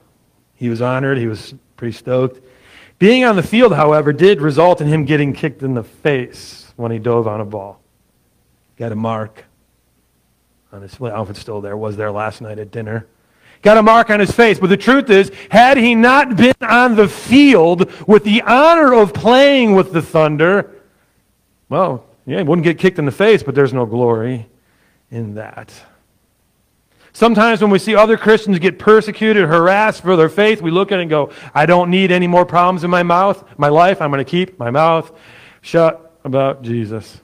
He 0.54 0.68
was 0.68 0.82
honored. 0.82 1.16
He 1.16 1.26
was 1.26 1.54
pretty 1.78 1.96
stoked. 1.96 2.46
Being 2.98 3.24
on 3.24 3.36
the 3.36 3.42
field, 3.42 3.72
however, 3.72 4.12
did 4.12 4.42
result 4.42 4.82
in 4.82 4.86
him 4.86 5.06
getting 5.06 5.32
kicked 5.32 5.62
in 5.62 5.72
the 5.72 5.82
face 5.82 6.70
when 6.76 6.92
he 6.92 6.98
dove 6.98 7.26
on 7.26 7.40
a 7.40 7.44
ball. 7.46 7.80
Got 8.76 8.92
a 8.92 8.96
mark 8.96 9.46
on 10.72 10.82
his 10.82 11.00
well, 11.00 11.16
outfit's 11.16 11.40
still 11.40 11.62
there, 11.62 11.78
was 11.78 11.96
there 11.96 12.10
last 12.10 12.42
night 12.42 12.58
at 12.58 12.70
dinner. 12.70 13.06
Got 13.62 13.78
a 13.78 13.82
mark 13.82 14.10
on 14.10 14.20
his 14.20 14.30
face. 14.30 14.58
But 14.58 14.68
the 14.68 14.76
truth 14.76 15.08
is, 15.08 15.32
had 15.50 15.78
he 15.78 15.94
not 15.94 16.36
been 16.36 16.52
on 16.60 16.96
the 16.96 17.08
field 17.08 17.90
with 18.06 18.24
the 18.24 18.42
honor 18.42 18.92
of 18.92 19.14
playing 19.14 19.74
with 19.74 19.94
the 19.94 20.02
Thunder, 20.02 20.70
well, 21.70 22.04
yeah, 22.28 22.36
he 22.36 22.42
wouldn't 22.42 22.64
get 22.64 22.78
kicked 22.78 22.98
in 22.98 23.06
the 23.06 23.10
face, 23.10 23.42
but 23.42 23.54
there's 23.54 23.72
no 23.72 23.86
glory 23.86 24.46
in 25.10 25.36
that. 25.36 25.72
Sometimes 27.14 27.62
when 27.62 27.70
we 27.70 27.78
see 27.78 27.96
other 27.96 28.18
Christians 28.18 28.58
get 28.58 28.78
persecuted, 28.78 29.48
harassed 29.48 30.02
for 30.02 30.14
their 30.14 30.28
faith, 30.28 30.60
we 30.60 30.70
look 30.70 30.92
at 30.92 30.98
it 30.98 31.02
and 31.02 31.10
go, 31.10 31.32
I 31.54 31.64
don't 31.64 31.90
need 31.90 32.12
any 32.12 32.26
more 32.26 32.44
problems 32.44 32.84
in 32.84 32.90
my 32.90 33.02
mouth, 33.02 33.42
my 33.58 33.68
life. 33.68 34.02
I'm 34.02 34.10
going 34.10 34.22
to 34.22 34.30
keep 34.30 34.58
my 34.58 34.70
mouth 34.70 35.10
shut 35.62 36.18
about 36.22 36.60
Jesus. 36.60 37.18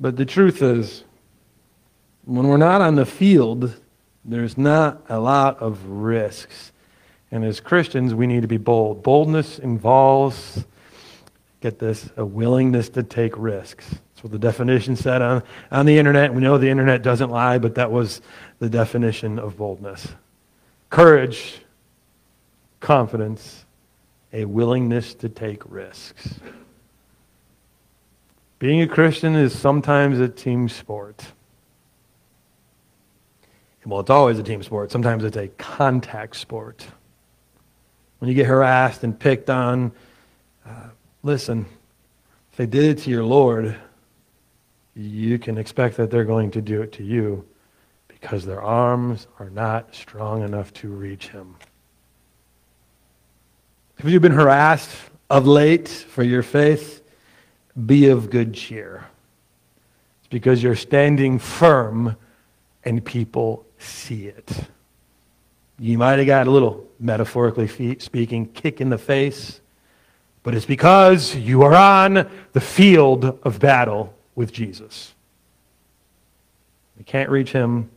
But 0.00 0.16
the 0.16 0.24
truth 0.24 0.62
is, 0.62 1.04
when 2.24 2.48
we're 2.48 2.56
not 2.56 2.80
on 2.80 2.94
the 2.94 3.04
field, 3.04 3.78
there's 4.24 4.56
not 4.56 5.04
a 5.10 5.20
lot 5.20 5.58
of 5.58 5.84
risks. 5.84 6.72
And 7.30 7.44
as 7.44 7.60
Christians, 7.60 8.14
we 8.14 8.26
need 8.26 8.40
to 8.40 8.48
be 8.48 8.56
bold. 8.56 9.02
Boldness 9.02 9.58
involves 9.58 10.64
get 11.60 11.78
this, 11.78 12.08
a 12.16 12.24
willingness 12.24 12.88
to 12.90 13.02
take 13.02 13.36
risks. 13.36 13.86
That's 13.88 14.22
what 14.22 14.32
the 14.32 14.38
definition 14.38 14.96
said 14.96 15.22
on, 15.22 15.42
on 15.70 15.86
the 15.86 15.98
internet. 15.98 16.34
We 16.34 16.40
know 16.40 16.58
the 16.58 16.70
internet 16.70 17.02
doesn't 17.02 17.30
lie, 17.30 17.58
but 17.58 17.74
that 17.74 17.90
was 17.90 18.22
the 18.58 18.68
definition 18.68 19.38
of 19.38 19.56
boldness. 19.56 20.08
Courage, 20.88 21.60
confidence, 22.80 23.64
a 24.32 24.44
willingness 24.44 25.14
to 25.14 25.28
take 25.28 25.62
risks. 25.70 26.40
Being 28.58 28.82
a 28.82 28.86
Christian 28.86 29.36
is 29.36 29.58
sometimes 29.58 30.20
a 30.20 30.28
team 30.28 30.68
sport. 30.68 31.24
Well, 33.86 34.00
it's 34.00 34.10
always 34.10 34.38
a 34.38 34.42
team 34.42 34.62
sport. 34.62 34.92
Sometimes 34.92 35.24
it's 35.24 35.38
a 35.38 35.48
contact 35.48 36.36
sport. 36.36 36.86
When 38.18 38.28
you 38.28 38.34
get 38.34 38.46
harassed 38.46 39.02
and 39.02 39.18
picked 39.18 39.48
on, 39.48 39.92
uh, 40.66 40.90
Listen, 41.22 41.66
if 42.50 42.56
they 42.56 42.66
did 42.66 42.84
it 42.84 43.02
to 43.02 43.10
your 43.10 43.24
Lord, 43.24 43.76
you 44.94 45.38
can 45.38 45.58
expect 45.58 45.96
that 45.98 46.10
they're 46.10 46.24
going 46.24 46.50
to 46.52 46.62
do 46.62 46.80
it 46.80 46.92
to 46.92 47.04
you 47.04 47.46
because 48.08 48.46
their 48.46 48.62
arms 48.62 49.26
are 49.38 49.50
not 49.50 49.94
strong 49.94 50.42
enough 50.42 50.72
to 50.74 50.88
reach 50.88 51.28
him. 51.28 51.56
Have 53.96 54.10
you 54.10 54.18
been 54.18 54.32
harassed 54.32 54.90
of 55.28 55.46
late 55.46 55.88
for 55.88 56.22
your 56.22 56.42
faith? 56.42 57.02
Be 57.86 58.08
of 58.08 58.30
good 58.30 58.54
cheer. 58.54 59.06
It's 60.20 60.28
because 60.28 60.62
you're 60.62 60.74
standing 60.74 61.38
firm 61.38 62.16
and 62.84 63.04
people 63.04 63.66
see 63.78 64.26
it. 64.26 64.50
You 65.78 65.98
might 65.98 66.18
have 66.18 66.26
got 66.26 66.46
a 66.46 66.50
little, 66.50 66.88
metaphorically 66.98 67.98
speaking, 67.98 68.46
kick 68.46 68.80
in 68.80 68.88
the 68.88 68.98
face 68.98 69.60
but 70.42 70.54
it's 70.54 70.66
because 70.66 71.34
you 71.34 71.62
are 71.62 71.74
on 71.74 72.28
the 72.52 72.60
field 72.60 73.38
of 73.42 73.58
battle 73.60 74.14
with 74.34 74.52
Jesus. 74.52 75.14
They 76.96 77.04
can't 77.04 77.30
reach 77.30 77.52
him, 77.52 77.90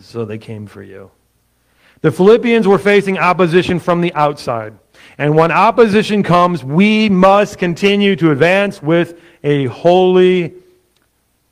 so 0.00 0.24
they 0.24 0.38
came 0.38 0.66
for 0.66 0.82
you. 0.82 1.10
The 2.00 2.12
Philippians 2.12 2.68
were 2.68 2.78
facing 2.78 3.18
opposition 3.18 3.80
from 3.80 4.02
the 4.02 4.12
outside. 4.12 4.74
And 5.16 5.34
when 5.36 5.50
opposition 5.50 6.22
comes, 6.22 6.62
we 6.62 7.08
must 7.08 7.58
continue 7.58 8.16
to 8.16 8.30
advance 8.30 8.82
with 8.82 9.20
a 9.42 9.66
holy 9.66 10.54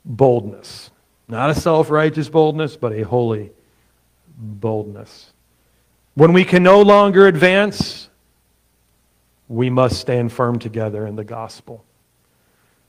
boldness. 0.04 0.90
Not 1.28 1.50
a 1.50 1.54
self 1.54 1.90
righteous 1.90 2.28
boldness, 2.28 2.76
but 2.76 2.92
a 2.92 3.02
holy 3.02 3.50
boldness. 4.36 5.32
When 6.14 6.34
we 6.34 6.44
can 6.44 6.62
no 6.62 6.82
longer 6.82 7.26
advance, 7.26 8.10
we 9.48 9.70
must 9.70 10.00
stand 10.00 10.32
firm 10.32 10.58
together 10.58 11.06
in 11.06 11.16
the 11.16 11.24
gospel. 11.24 11.84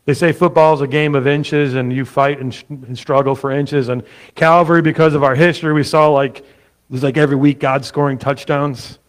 They 0.06 0.14
say 0.14 0.34
football 0.34 0.74
is 0.74 0.82
a 0.82 0.88
game 0.88 1.16
of 1.16 1.28
inches 1.28 1.76
and 1.76 1.94
you 1.94 2.04
fight 2.04 2.40
and, 2.40 2.64
and, 2.70 2.98
struggle 2.98 3.36
for 3.36 3.52
inches. 3.52 3.88
And 3.88 4.04
Calvary, 4.36 4.82
because 4.82 5.14
of 5.14 5.24
our 5.24 5.36
history, 5.36 5.72
we 5.72 5.84
saw 5.84 6.10
like, 6.10 6.40
it 6.40 6.46
was 6.90 7.04
like 7.04 7.18
every 7.18 7.38
week 7.38 7.60
God 7.60 7.86
scoring 7.86 8.18
touchdowns. 8.18 9.00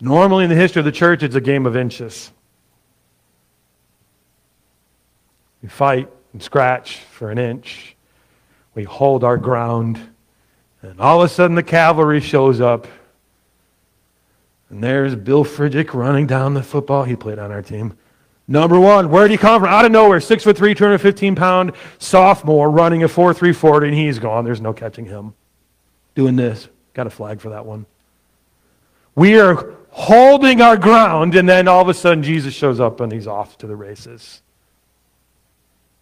Normally 0.00 0.44
in 0.44 0.50
the 0.50 0.56
history 0.56 0.80
of 0.80 0.86
the 0.86 0.92
church, 0.92 1.22
it's 1.22 1.36
a 1.36 1.40
game 1.40 1.66
of 1.66 1.76
inches. 1.76 2.32
We 5.62 5.68
fight 5.68 6.10
and 6.32 6.42
scratch 6.42 6.98
for 6.98 7.30
an 7.30 7.38
inch. 7.38 7.96
We 8.74 8.82
hold 8.82 9.22
our 9.22 9.36
ground. 9.36 10.00
And 10.82 11.00
all 11.00 11.22
of 11.22 11.30
a 11.30 11.32
sudden, 11.32 11.54
the 11.54 11.62
cavalry 11.62 12.20
shows 12.20 12.60
up 12.60 12.88
and 14.74 14.82
there's 14.82 15.14
Bill 15.14 15.44
Fridgick 15.44 15.94
running 15.94 16.26
down 16.26 16.54
the 16.54 16.62
football. 16.62 17.04
He 17.04 17.14
played 17.14 17.38
on 17.38 17.52
our 17.52 17.62
team. 17.62 17.96
Number 18.48 18.78
one, 18.80 19.08
where 19.08 19.22
did 19.22 19.30
he 19.30 19.38
come 19.38 19.62
from? 19.62 19.70
Out 19.70 19.84
of 19.84 19.92
nowhere, 19.92 20.18
six 20.18 20.42
foot 20.42 20.56
three, 20.56 20.74
215 20.74 21.36
pound 21.36 21.72
sophomore 22.00 22.68
running 22.68 23.04
a 23.04 23.08
4.340, 23.08 23.84
and 23.84 23.94
he's 23.94 24.18
gone. 24.18 24.44
There's 24.44 24.60
no 24.60 24.72
catching 24.72 25.04
him. 25.04 25.34
Doing 26.16 26.34
this. 26.34 26.68
Got 26.92 27.06
a 27.06 27.10
flag 27.10 27.40
for 27.40 27.50
that 27.50 27.64
one. 27.64 27.86
We 29.14 29.38
are 29.38 29.74
holding 29.90 30.60
our 30.60 30.76
ground, 30.76 31.36
and 31.36 31.48
then 31.48 31.68
all 31.68 31.80
of 31.80 31.88
a 31.88 31.94
sudden 31.94 32.24
Jesus 32.24 32.52
shows 32.52 32.80
up 32.80 33.00
and 33.00 33.12
he's 33.12 33.28
off 33.28 33.56
to 33.58 33.68
the 33.68 33.76
races. 33.76 34.42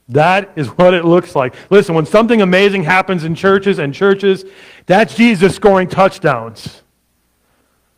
That 0.09 0.51
is 0.57 0.69
what 0.69 0.95
it 0.95 1.05
looks 1.05 1.37
like. 1.37 1.55
Listen, 1.69 1.95
when 1.95 2.07
something 2.07 2.41
amazing 2.41 2.85
happens 2.85 3.25
in 3.25 3.35
churches 3.35 3.79
and 3.79 3.93
churches, 3.93 4.47
that's 4.87 5.15
Jesus 5.15 5.55
scoring 5.55 5.89
touchdowns. 5.89 6.82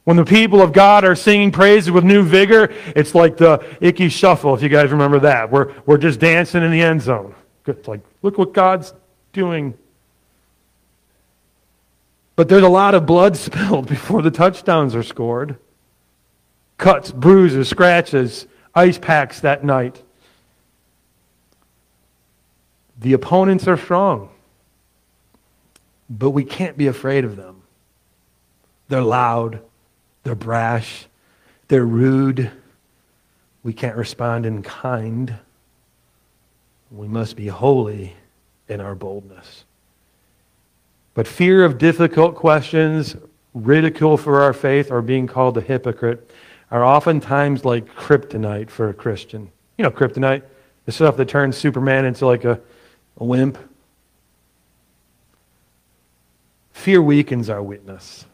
When 0.05 0.19
the 0.19 0.25
people 0.25 0.61
of 0.61 0.73
God 0.73 1.05
are 1.05 1.15
singing 1.15 1.51
praises 1.51 1.91
with 1.91 2.05
new 2.05 2.23
vigor, 2.23 2.73
it's 2.95 3.15
like 3.15 3.39
the 3.39 3.65
Ickey 3.81 4.11
Shuffle, 4.11 4.55
if 4.55 4.63
you 4.63 4.69
guys 4.69 4.91
remember 4.91 5.19
that. 5.21 5.51
We're, 5.51 5.73
we're 5.87 5.99
just 5.99 6.21
dancing 6.21 6.63
in 6.63 6.71
the 6.71 6.83
end 6.83 7.01
zone. 7.01 7.35
It's 7.67 7.89
like, 7.89 8.01
look 8.21 8.37
what 8.37 8.53
God's 8.53 8.93
doing. 9.33 9.77
But 12.37 12.51
there's 12.51 12.63
a 12.63 12.69
lot 12.69 12.95
of 12.95 13.07
blood 13.07 13.37
spilled 13.39 13.89
before 13.89 14.21
the 14.21 14.31
touchdowns 14.31 14.95
are 14.95 15.03
scored. 15.03 15.57
Cuts, 16.77 17.11
bruises, 17.11 17.69
scratches, 17.69 18.47
ice 18.75 18.99
packs 18.99 19.41
that 19.41 19.65
night. 19.65 20.03
The 23.01 23.15
opponents 23.15 23.67
are 23.69 23.77
strong, 23.77 24.31
but 26.09 26.31
we 26.31 26.45
can't 26.45 26.77
be 26.77 26.87
afraid 26.87 27.25
of 27.25 27.37
them. 27.37 27.63
They're 28.89 29.03
loud, 29.03 29.61
they're 30.25 30.35
brash, 30.35 31.07
they're 31.69 31.87
rude. 31.87 32.51
We 33.63 33.73
can't 33.73 33.97
respond 33.97 34.45
in 34.45 34.63
kind. 34.63 35.39
We 36.91 37.09
must 37.09 37.37
be 37.37 37.47
holy 37.47 38.15
in 38.69 38.81
our 38.81 38.95
boldness. 38.95 39.65
But 41.15 41.29
fear 41.29 41.65
of 41.65 41.79
difficult 41.79 42.35
questions, 42.35 43.17
ridicule 43.55 44.17
for 44.17 44.43
our 44.43 44.53
faith, 44.53 44.91
or 44.91 45.01
being 45.01 45.27
called 45.27 45.57
a 45.57 45.61
hypocrite 45.61 46.31
are 46.71 46.85
oftentimes 46.85 47.65
like 47.65 47.87
kryptonite 47.95 48.69
for 48.69 48.89
a 48.89 48.95
Christian. 48.95 49.51
You 49.79 49.85
know, 49.85 49.91
kryptonite, 49.91 50.43
the 50.87 50.93
stuff 50.93 51.17
that 51.17 51.29
turns 51.29 51.57
Superman 51.57 52.05
into 52.05 52.27
like 52.27 52.45
a, 52.45 52.61
a 53.19 53.25
wimp. 53.25 53.59
Fear 56.73 57.03
weakens 57.03 57.49
our 57.49 57.63
witness, 57.63 58.27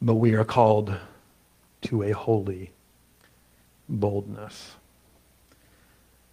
but 0.00 0.14
we 0.14 0.34
are 0.34 0.44
called 0.44 0.94
to 1.82 2.02
a 2.02 2.10
holy 2.12 2.70
boldness. 3.88 4.76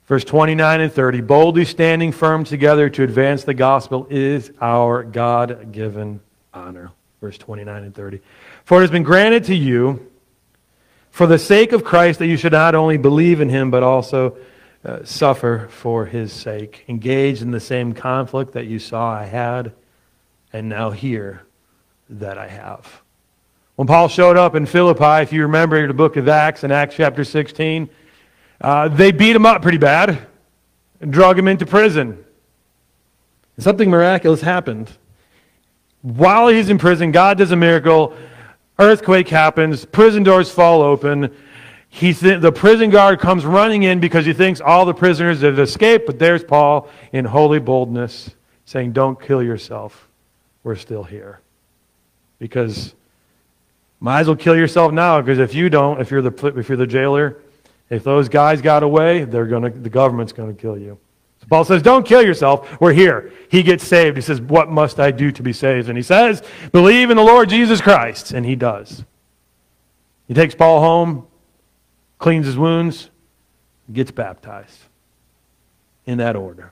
Verse 0.05 0.23
29 0.23 0.81
and 0.81 0.91
30 0.91 1.21
boldly 1.21 1.65
standing 1.65 2.11
firm 2.11 2.43
together 2.43 2.89
to 2.89 3.03
advance 3.03 3.43
the 3.43 3.53
gospel 3.53 4.05
is 4.09 4.51
our 4.61 5.03
God 5.03 5.71
given 5.71 6.19
honor. 6.53 6.91
Verse 7.21 7.37
29 7.37 7.83
and 7.83 7.95
30. 7.95 8.21
For 8.65 8.77
it 8.77 8.81
has 8.81 8.91
been 8.91 9.03
granted 9.03 9.45
to 9.45 9.55
you, 9.55 10.11
for 11.09 11.25
the 11.25 11.39
sake 11.39 11.71
of 11.71 11.83
Christ, 11.83 12.19
that 12.19 12.27
you 12.27 12.37
should 12.37 12.51
not 12.51 12.75
only 12.75 12.97
believe 12.97 13.41
in 13.41 13.49
him, 13.49 13.71
but 13.71 13.81
also 13.81 14.37
uh, 14.83 15.03
suffer 15.03 15.67
for 15.71 16.05
his 16.05 16.31
sake. 16.31 16.83
Engage 16.87 17.41
in 17.41 17.51
the 17.51 17.59
same 17.59 17.93
conflict 17.93 18.53
that 18.53 18.67
you 18.67 18.77
saw 18.77 19.11
I 19.11 19.23
had, 19.23 19.73
and 20.53 20.69
now 20.69 20.91
hear 20.91 21.43
that 22.09 22.37
I 22.37 22.49
have. 22.49 23.01
When 23.75 23.87
Paul 23.87 24.07
showed 24.07 24.37
up 24.37 24.55
in 24.55 24.65
Philippi, 24.65 25.21
if 25.21 25.33
you 25.33 25.41
remember 25.41 25.85
the 25.85 25.93
book 25.93 26.15
of 26.15 26.29
Acts 26.29 26.63
in 26.63 26.71
Acts 26.71 26.95
chapter 26.95 27.25
16, 27.25 27.89
uh, 28.61 28.87
they 28.87 29.11
beat 29.11 29.35
him 29.35 29.45
up 29.45 29.61
pretty 29.61 29.77
bad 29.77 30.27
and 31.01 31.11
drug 31.11 31.37
him 31.37 31.49
into 31.49 31.65
prison. 31.65 32.23
Something 33.57 33.89
miraculous 33.89 34.39
happened. 34.39 34.89
While 36.01 36.47
he's 36.47 36.69
in 36.69 36.77
prison, 36.77 37.11
God 37.11 37.37
does 37.37 37.51
a 37.51 37.57
miracle. 37.57 38.15
Earthquake 38.79 39.27
happens. 39.27 39.83
Prison 39.83 40.23
doors 40.23 40.49
fall 40.49 40.81
open. 40.81 41.35
He's, 41.89 42.21
the 42.21 42.51
prison 42.53 42.89
guard 42.89 43.19
comes 43.19 43.45
running 43.45 43.83
in 43.83 43.99
because 43.99 44.25
he 44.25 44.33
thinks 44.33 44.61
all 44.61 44.85
the 44.85 44.93
prisoners 44.93 45.41
have 45.41 45.59
escaped, 45.59 46.05
but 46.05 46.17
there's 46.17 46.43
Paul 46.43 46.89
in 47.11 47.25
holy 47.25 47.59
boldness 47.59 48.31
saying, 48.65 48.93
Don't 48.93 49.21
kill 49.21 49.43
yourself. 49.43 50.07
We're 50.63 50.75
still 50.75 51.03
here. 51.03 51.41
Because 52.39 52.93
might 53.99 54.21
as 54.21 54.27
well 54.27 54.35
kill 54.35 54.55
yourself 54.55 54.91
now, 54.91 55.21
because 55.21 55.39
if 55.39 55.53
you 55.53 55.69
don't, 55.69 55.99
if 56.01 56.11
you're 56.11 56.21
the, 56.21 56.47
if 56.57 56.69
you're 56.69 56.77
the 56.77 56.87
jailer, 56.87 57.37
if 57.89 58.03
those 58.03 58.29
guys 58.29 58.61
got 58.61 58.83
away, 58.83 59.23
they're 59.23 59.45
gonna, 59.45 59.69
the 59.69 59.89
government's 59.89 60.33
to 60.33 60.53
kill 60.53 60.77
you. 60.77 60.97
So 61.41 61.47
Paul 61.49 61.65
says, 61.65 61.81
Don't 61.81 62.05
kill 62.05 62.23
yourself. 62.23 62.79
We're 62.81 62.93
here. 62.93 63.31
He 63.49 63.63
gets 63.63 63.85
saved. 63.85 64.17
He 64.17 64.21
says, 64.21 64.41
What 64.41 64.69
must 64.69 64.99
I 64.99 65.11
do 65.11 65.31
to 65.31 65.43
be 65.43 65.53
saved? 65.53 65.89
And 65.89 65.97
he 65.97 66.03
says, 66.03 66.43
Believe 66.71 67.09
in 67.09 67.17
the 67.17 67.23
Lord 67.23 67.49
Jesus 67.49 67.81
Christ. 67.81 68.31
And 68.31 68.45
he 68.45 68.55
does. 68.55 69.03
He 70.27 70.33
takes 70.33 70.55
Paul 70.55 70.79
home, 70.79 71.27
cleans 72.17 72.47
his 72.47 72.57
wounds, 72.57 73.09
gets 73.91 74.11
baptized. 74.11 74.79
In 76.07 76.19
that 76.19 76.35
order. 76.35 76.71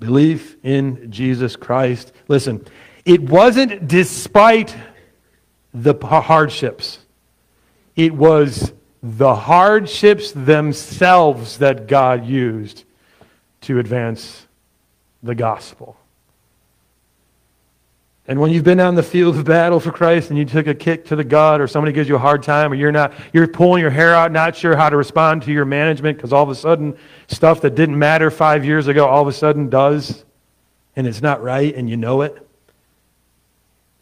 Belief 0.00 0.56
in 0.62 1.12
Jesus 1.12 1.54
Christ. 1.54 2.12
Listen, 2.26 2.64
it 3.04 3.20
wasn't 3.20 3.86
despite 3.86 4.74
the 5.74 5.94
hardships, 5.94 6.98
it 7.96 8.14
was 8.14 8.72
the 9.02 9.34
hardships 9.34 10.32
themselves 10.32 11.58
that 11.58 11.86
God 11.88 12.24
used 12.26 12.84
to 13.62 13.78
advance 13.78 14.46
the 15.22 15.34
gospel. 15.34 15.96
And 18.28 18.40
when 18.40 18.52
you've 18.52 18.64
been 18.64 18.78
on 18.78 18.94
the 18.94 19.02
field 19.02 19.36
of 19.36 19.44
battle 19.44 19.80
for 19.80 19.90
Christ 19.90 20.30
and 20.30 20.38
you 20.38 20.44
took 20.44 20.68
a 20.68 20.74
kick 20.74 21.06
to 21.06 21.16
the 21.16 21.24
gut 21.24 21.60
or 21.60 21.66
somebody 21.66 21.92
gives 21.92 22.08
you 22.08 22.14
a 22.14 22.20
hard 22.20 22.44
time 22.44 22.70
or 22.70 22.76
you're 22.76 22.92
not 22.92 23.12
you're 23.32 23.48
pulling 23.48 23.80
your 23.80 23.90
hair 23.90 24.14
out 24.14 24.30
not 24.30 24.54
sure 24.54 24.76
how 24.76 24.88
to 24.88 24.96
respond 24.96 25.42
to 25.42 25.52
your 25.52 25.64
management 25.64 26.16
because 26.16 26.32
all 26.32 26.44
of 26.44 26.48
a 26.48 26.54
sudden 26.54 26.96
stuff 27.26 27.60
that 27.62 27.74
didn't 27.74 27.98
matter 27.98 28.30
5 28.30 28.64
years 28.64 28.86
ago 28.86 29.06
all 29.06 29.22
of 29.22 29.28
a 29.28 29.32
sudden 29.32 29.68
does 29.68 30.24
and 30.94 31.06
it's 31.08 31.20
not 31.20 31.42
right 31.42 31.74
and 31.74 31.90
you 31.90 31.96
know 31.96 32.22
it. 32.22 32.48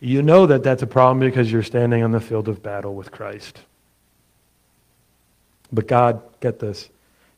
You 0.00 0.22
know 0.22 0.46
that 0.46 0.62
that's 0.62 0.82
a 0.82 0.86
problem 0.86 1.20
because 1.20 1.52
you're 1.52 1.62
standing 1.62 2.02
on 2.02 2.10
the 2.10 2.20
field 2.20 2.48
of 2.48 2.62
battle 2.62 2.94
with 2.94 3.12
Christ. 3.12 3.60
But 5.70 5.86
God, 5.86 6.22
get 6.40 6.58
this, 6.58 6.88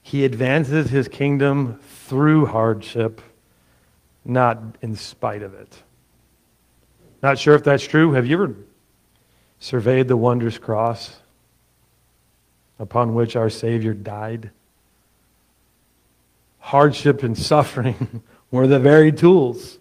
He 0.00 0.24
advances 0.24 0.88
His 0.88 1.08
kingdom 1.08 1.80
through 2.06 2.46
hardship, 2.46 3.20
not 4.24 4.58
in 4.80 4.94
spite 4.94 5.42
of 5.42 5.54
it. 5.54 5.82
Not 7.20 7.38
sure 7.38 7.54
if 7.54 7.64
that's 7.64 7.84
true. 7.84 8.12
Have 8.12 8.26
you 8.26 8.42
ever 8.42 8.54
surveyed 9.58 10.08
the 10.08 10.16
wondrous 10.16 10.58
cross 10.58 11.16
upon 12.78 13.14
which 13.14 13.36
our 13.36 13.50
Savior 13.50 13.92
died? 13.92 14.50
Hardship 16.58 17.24
and 17.24 17.36
suffering 17.36 18.22
were 18.52 18.68
the 18.68 18.78
very 18.78 19.10
tools 19.10 19.78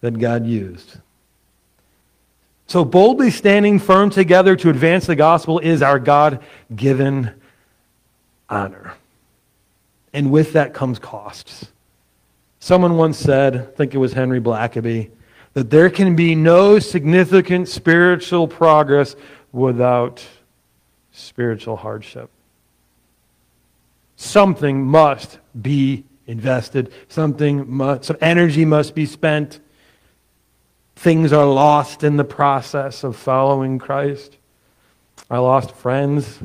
that 0.00 0.18
God 0.18 0.46
used. 0.46 0.98
So, 2.74 2.84
boldly 2.84 3.30
standing 3.30 3.78
firm 3.78 4.10
together 4.10 4.56
to 4.56 4.68
advance 4.68 5.06
the 5.06 5.14
gospel 5.14 5.60
is 5.60 5.80
our 5.80 6.00
God 6.00 6.42
given 6.74 7.30
honor. 8.50 8.94
And 10.12 10.32
with 10.32 10.54
that 10.54 10.74
comes 10.74 10.98
costs. 10.98 11.66
Someone 12.58 12.96
once 12.96 13.16
said, 13.16 13.56
I 13.56 13.76
think 13.76 13.94
it 13.94 13.98
was 13.98 14.12
Henry 14.12 14.40
Blackaby, 14.40 15.10
that 15.52 15.70
there 15.70 15.88
can 15.88 16.16
be 16.16 16.34
no 16.34 16.80
significant 16.80 17.68
spiritual 17.68 18.48
progress 18.48 19.14
without 19.52 20.26
spiritual 21.12 21.76
hardship. 21.76 22.28
Something 24.16 24.84
must 24.84 25.38
be 25.62 26.02
invested, 26.26 26.92
something 27.06 27.70
must, 27.70 28.06
some 28.06 28.16
energy 28.20 28.64
must 28.64 28.96
be 28.96 29.06
spent. 29.06 29.60
Things 31.04 31.34
are 31.34 31.44
lost 31.44 32.02
in 32.02 32.16
the 32.16 32.24
process 32.24 33.04
of 33.04 33.14
following 33.14 33.78
Christ. 33.78 34.38
I 35.30 35.36
lost 35.36 35.70
friends 35.72 36.38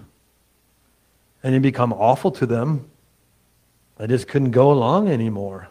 and 1.42 1.56
it 1.56 1.62
become 1.62 1.94
awful 1.94 2.30
to 2.32 2.46
them. 2.46 2.90
I 3.98 4.06
just 4.06 4.28
couldn't 4.28 4.52
go 4.52 4.70
along 4.70 5.08
anymore. 5.08 5.70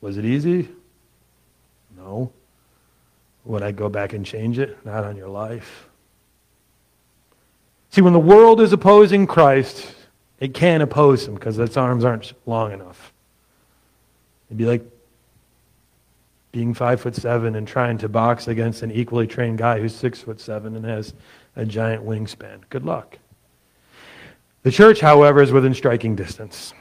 Was 0.00 0.18
it 0.18 0.24
easy? 0.24 0.68
No. 1.96 2.32
Would 3.44 3.62
I 3.62 3.70
go 3.70 3.88
back 3.88 4.12
and 4.12 4.26
change 4.26 4.58
it? 4.58 4.76
Not 4.84 5.04
on 5.04 5.16
your 5.16 5.28
life. 5.28 5.86
See, 7.90 8.00
when 8.00 8.12
the 8.12 8.18
world 8.18 8.60
is 8.60 8.72
opposing 8.72 9.28
Christ, 9.28 9.94
it 10.40 10.52
can't 10.52 10.82
oppose 10.82 11.28
him 11.28 11.34
because 11.34 11.60
its 11.60 11.76
arms 11.76 12.04
aren't 12.04 12.32
long 12.44 12.72
enough. 12.72 13.12
It'd 14.48 14.58
be 14.58 14.66
like 14.66 14.97
being 16.58 16.74
five 16.74 17.00
foot 17.00 17.14
seven 17.14 17.54
and 17.54 17.68
trying 17.68 17.96
to 17.96 18.08
box 18.08 18.48
against 18.48 18.82
an 18.82 18.90
equally 18.90 19.28
trained 19.28 19.58
guy 19.58 19.78
who's 19.78 19.94
six 19.94 20.22
foot 20.22 20.40
seven 20.40 20.74
and 20.74 20.84
has 20.84 21.14
a 21.54 21.64
giant 21.64 22.04
wingspan. 22.04 22.58
Good 22.68 22.84
luck. 22.84 23.16
The 24.64 24.72
church, 24.72 24.98
however, 24.98 25.40
is 25.40 25.52
within 25.52 25.72
striking 25.72 26.16
distance. 26.16 26.74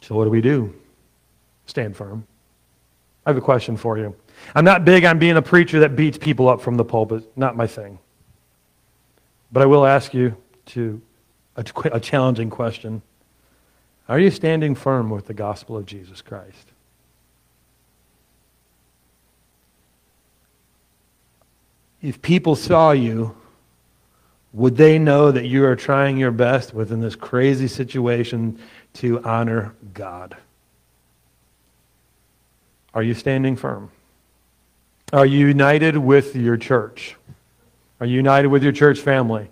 So 0.00 0.14
what 0.14 0.26
do 0.26 0.30
we 0.30 0.40
do? 0.40 0.72
Stand 1.66 1.96
firm. 1.96 2.24
I 3.26 3.30
have 3.30 3.36
a 3.36 3.40
question 3.40 3.76
for 3.76 3.98
you. 3.98 4.14
I'm 4.54 4.64
not 4.64 4.84
big 4.84 5.04
on 5.04 5.18
being 5.18 5.36
a 5.36 5.42
preacher 5.42 5.80
that 5.80 5.96
beats 5.96 6.16
people 6.16 6.48
up 6.48 6.60
from 6.60 6.76
the 6.76 6.84
pulpit. 6.84 7.36
Not 7.36 7.56
my 7.56 7.66
thing. 7.66 7.98
But 9.50 9.64
I 9.64 9.66
will 9.66 9.84
ask 9.84 10.14
you 10.14 10.36
to 10.66 11.02
a, 11.56 11.64
a 11.86 11.98
challenging 11.98 12.48
question. 12.48 13.02
Are 14.08 14.20
you 14.20 14.30
standing 14.30 14.76
firm 14.76 15.10
with 15.10 15.26
the 15.26 15.34
gospel 15.34 15.76
of 15.76 15.84
Jesus 15.84 16.22
Christ? 16.22 16.71
If 22.02 22.20
people 22.20 22.56
saw 22.56 22.90
you, 22.90 23.36
would 24.52 24.76
they 24.76 24.98
know 24.98 25.30
that 25.30 25.46
you 25.46 25.64
are 25.64 25.76
trying 25.76 26.18
your 26.18 26.32
best 26.32 26.74
within 26.74 27.00
this 27.00 27.14
crazy 27.14 27.68
situation 27.68 28.58
to 28.94 29.22
honor 29.24 29.74
God? 29.94 30.36
Are 32.92 33.02
you 33.02 33.14
standing 33.14 33.56
firm? 33.56 33.90
Are 35.12 35.24
you 35.24 35.46
united 35.46 35.96
with 35.96 36.34
your 36.34 36.56
church? 36.56 37.16
Are 38.00 38.06
you 38.06 38.16
united 38.16 38.48
with 38.48 38.62
your 38.62 38.72
church 38.72 38.98
family? 38.98 39.48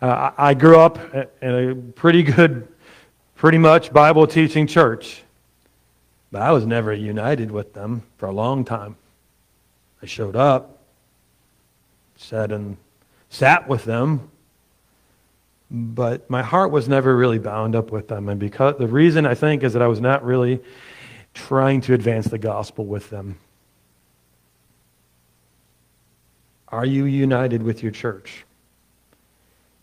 Uh, 0.00 0.30
I 0.36 0.54
grew 0.54 0.78
up 0.78 0.98
in 1.40 1.70
a 1.70 1.74
pretty 1.74 2.22
good, 2.22 2.68
pretty 3.34 3.58
much 3.58 3.92
Bible 3.92 4.26
teaching 4.26 4.66
church, 4.66 5.22
but 6.30 6.42
I 6.42 6.52
was 6.52 6.66
never 6.66 6.92
united 6.92 7.50
with 7.50 7.72
them 7.72 8.02
for 8.18 8.26
a 8.26 8.32
long 8.32 8.64
time. 8.64 8.96
I 10.02 10.06
showed 10.06 10.36
up, 10.36 10.83
sat 12.16 12.52
and 12.52 12.76
sat 13.28 13.68
with 13.68 13.84
them, 13.84 14.30
but 15.70 16.28
my 16.30 16.42
heart 16.42 16.70
was 16.70 16.88
never 16.88 17.16
really 17.16 17.38
bound 17.38 17.74
up 17.74 17.90
with 17.90 18.08
them. 18.08 18.28
And 18.28 18.38
because 18.38 18.76
the 18.78 18.86
reason 18.86 19.26
I 19.26 19.34
think 19.34 19.62
is 19.62 19.72
that 19.72 19.82
I 19.82 19.88
was 19.88 20.00
not 20.00 20.24
really 20.24 20.60
trying 21.34 21.80
to 21.82 21.94
advance 21.94 22.26
the 22.26 22.38
gospel 22.38 22.86
with 22.86 23.10
them. 23.10 23.38
Are 26.68 26.86
you 26.86 27.04
united 27.04 27.62
with 27.62 27.82
your 27.82 27.92
church? 27.92 28.44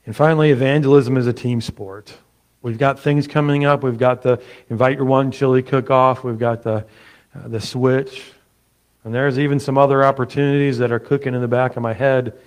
And 0.05 0.15
finally, 0.15 0.51
evangelism 0.51 1.17
is 1.17 1.27
a 1.27 1.33
team 1.33 1.61
sport. 1.61 2.17
We've 2.61 2.77
got 2.77 2.99
things 2.99 3.27
coming 3.27 3.65
up. 3.65 3.83
We've 3.83 3.97
got 3.97 4.21
the 4.21 4.41
invite 4.69 4.97
your 4.97 5.05
one 5.05 5.31
chili 5.31 5.61
cook 5.61 5.89
off. 5.89 6.23
We've 6.23 6.39
got 6.39 6.63
the, 6.63 6.85
uh, 7.35 7.47
the 7.47 7.61
switch. 7.61 8.31
And 9.03 9.13
there's 9.13 9.39
even 9.39 9.59
some 9.59 9.77
other 9.77 10.03
opportunities 10.03 10.77
that 10.77 10.91
are 10.91 10.99
cooking 10.99 11.33
in 11.33 11.41
the 11.41 11.47
back 11.47 11.75
of 11.75 11.81
my 11.81 11.93
head. 11.93 12.37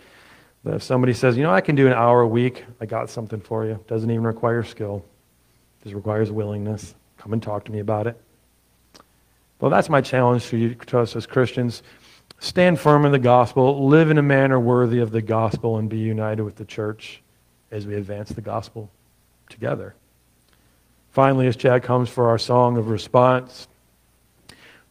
That 0.63 0.75
if 0.75 0.83
somebody 0.83 1.13
says, 1.13 1.37
you 1.37 1.43
know, 1.43 1.53
I 1.53 1.61
can 1.61 1.75
do 1.75 1.87
an 1.87 1.93
hour 1.93 2.21
a 2.21 2.29
week, 2.29 2.65
I 2.81 2.87
got 2.87 3.11
something 3.11 3.41
for 3.41 3.67
you. 3.67 3.79
Doesn't 3.87 4.11
even 4.11 4.25
require 4.25 4.63
skill, 4.63 5.05
just 5.83 5.95
requires 5.95 6.31
willingness. 6.31 6.95
Come 7.19 7.33
and 7.33 7.43
talk 7.43 7.65
to 7.65 7.73
me 7.73 7.81
about 7.81 8.07
it. 8.07 8.21
Well, 9.61 9.71
that's 9.71 9.89
my 9.89 10.01
challenge 10.01 10.47
to 10.47 10.57
you, 10.57 10.75
to 10.75 11.01
us 11.01 11.17
as 11.17 11.27
Christians. 11.27 11.83
Stand 12.39 12.79
firm 12.79 13.07
in 13.07 13.13
the 13.13 13.19
gospel, 13.19 13.87
live 13.89 14.11
in 14.11 14.19
a 14.19 14.23
manner 14.23 14.61
worthy 14.61 14.99
of 14.99 15.11
the 15.11 15.23
gospel, 15.23 15.79
and 15.79 15.89
be 15.89 15.99
united 15.99 16.43
with 16.43 16.57
the 16.57 16.65
church 16.65 17.23
as 17.71 17.87
we 17.87 17.95
advance 17.95 18.31
the 18.31 18.41
gospel 18.41 18.91
together. 19.49 19.95
Finally, 21.11 21.47
as 21.47 21.57
Chad 21.57 21.83
comes 21.83 22.09
for 22.09 22.29
our 22.29 22.39
song 22.39 22.77
of 22.77 22.89
response, 22.89 23.69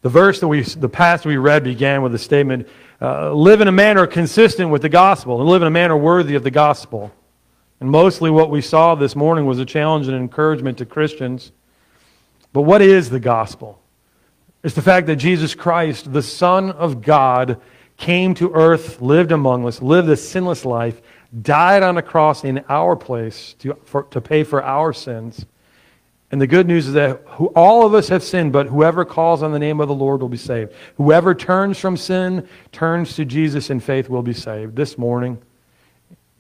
the 0.04 0.10
verse 0.10 0.42
that 0.42 0.50
we, 0.50 0.62
the 0.62 0.90
passage 0.90 1.26
we 1.26 1.38
read 1.38 1.64
began 1.64 2.02
with 2.02 2.12
the 2.12 2.20
statement, 2.20 2.68
uh, 3.02 3.34
live 3.34 3.62
in 3.62 3.70
a 3.70 3.72
manner 3.72 4.06
consistent 4.06 4.70
with 4.70 4.82
the 4.82 4.90
gospel 4.90 5.40
and 5.40 5.50
live 5.50 5.62
in 5.62 5.68
a 5.68 5.72
manner 5.72 5.98
worthy 5.98 6.36
of 6.36 6.44
the 6.44 6.52
gospel. 6.52 7.12
And 7.80 7.90
mostly 7.90 8.30
what 8.30 8.50
we 8.50 8.62
saw 8.62 8.96
this 8.96 9.16
morning 9.16 9.46
was 9.46 9.60
a 9.60 9.66
challenge 9.66 10.08
and 10.08 10.16
encouragement 10.16 10.78
to 10.80 10.86
Christians. 10.86 11.54
But 12.52 12.64
what 12.64 12.82
is 12.82 13.10
the 13.10 13.20
gospel? 13.20 13.82
It's 14.62 14.76
the 14.76 14.82
fact 14.82 15.08
that 15.08 15.16
Jesus 15.16 15.56
Christ, 15.56 16.12
the 16.12 16.22
Son 16.22 16.72
of 16.72 17.02
God, 17.02 17.62
came 17.96 18.34
to 18.36 18.54
earth, 18.54 19.02
lived 19.02 19.32
among 19.32 19.66
us, 19.66 19.82
lived 19.82 20.10
a 20.10 20.18
sinless 20.18 20.66
life, 20.66 21.02
died 21.42 21.82
on 21.82 21.98
a 21.98 22.02
cross 22.02 22.44
in 22.44 22.64
our 22.68 22.98
place 22.98 23.56
to, 23.60 23.76
for, 23.86 24.04
to 24.04 24.20
pay 24.20 24.44
for 24.44 24.62
our 24.62 24.92
sins. 24.92 25.46
And 26.34 26.42
the 26.42 26.48
good 26.48 26.68
news 26.68 26.88
is 26.88 26.94
that 26.94 27.22
who, 27.28 27.46
all 27.56 27.86
of 27.86 27.94
us 27.94 28.08
have 28.08 28.24
sinned, 28.24 28.54
but 28.54 28.66
whoever 28.66 29.06
calls 29.06 29.44
on 29.44 29.52
the 29.52 29.60
name 29.60 29.80
of 29.80 29.88
the 29.88 29.94
Lord 29.94 30.20
will 30.20 30.30
be 30.30 30.36
saved. 30.36 30.74
Whoever 30.98 31.36
turns 31.36 31.78
from 31.78 31.96
sin, 31.96 32.50
turns 32.72 33.16
to 33.18 33.24
Jesus 33.24 33.70
in 33.70 33.80
faith, 33.80 34.10
will 34.10 34.24
be 34.24 34.34
saved. 34.34 34.76
This 34.76 34.98
morning, 34.98 35.40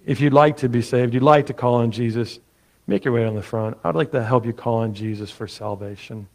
if 0.03 0.19
you'd 0.19 0.33
like 0.33 0.57
to 0.57 0.67
be 0.67 0.81
saved, 0.81 1.13
you'd 1.13 1.21
like 1.21 1.45
to 1.45 1.53
call 1.53 1.75
on 1.75 1.91
Jesus, 1.91 2.39
make 2.87 3.05
your 3.05 3.13
way 3.13 3.23
on 3.23 3.35
the 3.35 3.43
front. 3.43 3.77
I'd 3.83 3.93
like 3.93 4.09
to 4.13 4.23
help 4.23 4.47
you 4.47 4.51
call 4.51 4.77
on 4.77 4.95
Jesus 4.95 5.29
for 5.29 5.47
salvation. 5.47 6.27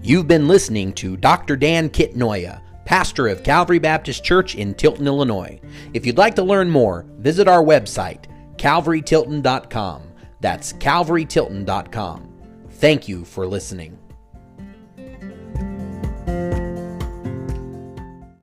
You've 0.00 0.28
been 0.28 0.46
listening 0.46 0.92
to 0.92 1.16
Dr. 1.16 1.56
Dan 1.56 1.90
Kitnoya, 1.90 2.60
pastor 2.84 3.26
of 3.26 3.42
Calvary 3.42 3.80
Baptist 3.80 4.22
Church 4.22 4.54
in 4.54 4.74
Tilton, 4.74 5.08
Illinois. 5.08 5.58
If 5.92 6.06
you'd 6.06 6.18
like 6.18 6.36
to 6.36 6.44
learn 6.44 6.70
more, 6.70 7.04
visit 7.18 7.48
our 7.48 7.64
website, 7.64 8.26
calvarytilton.com. 8.58 10.02
That's 10.40 10.72
calvarytilton.com. 10.74 12.34
Thank 12.70 13.08
you 13.08 13.24
for 13.24 13.46
listening. 13.46 13.98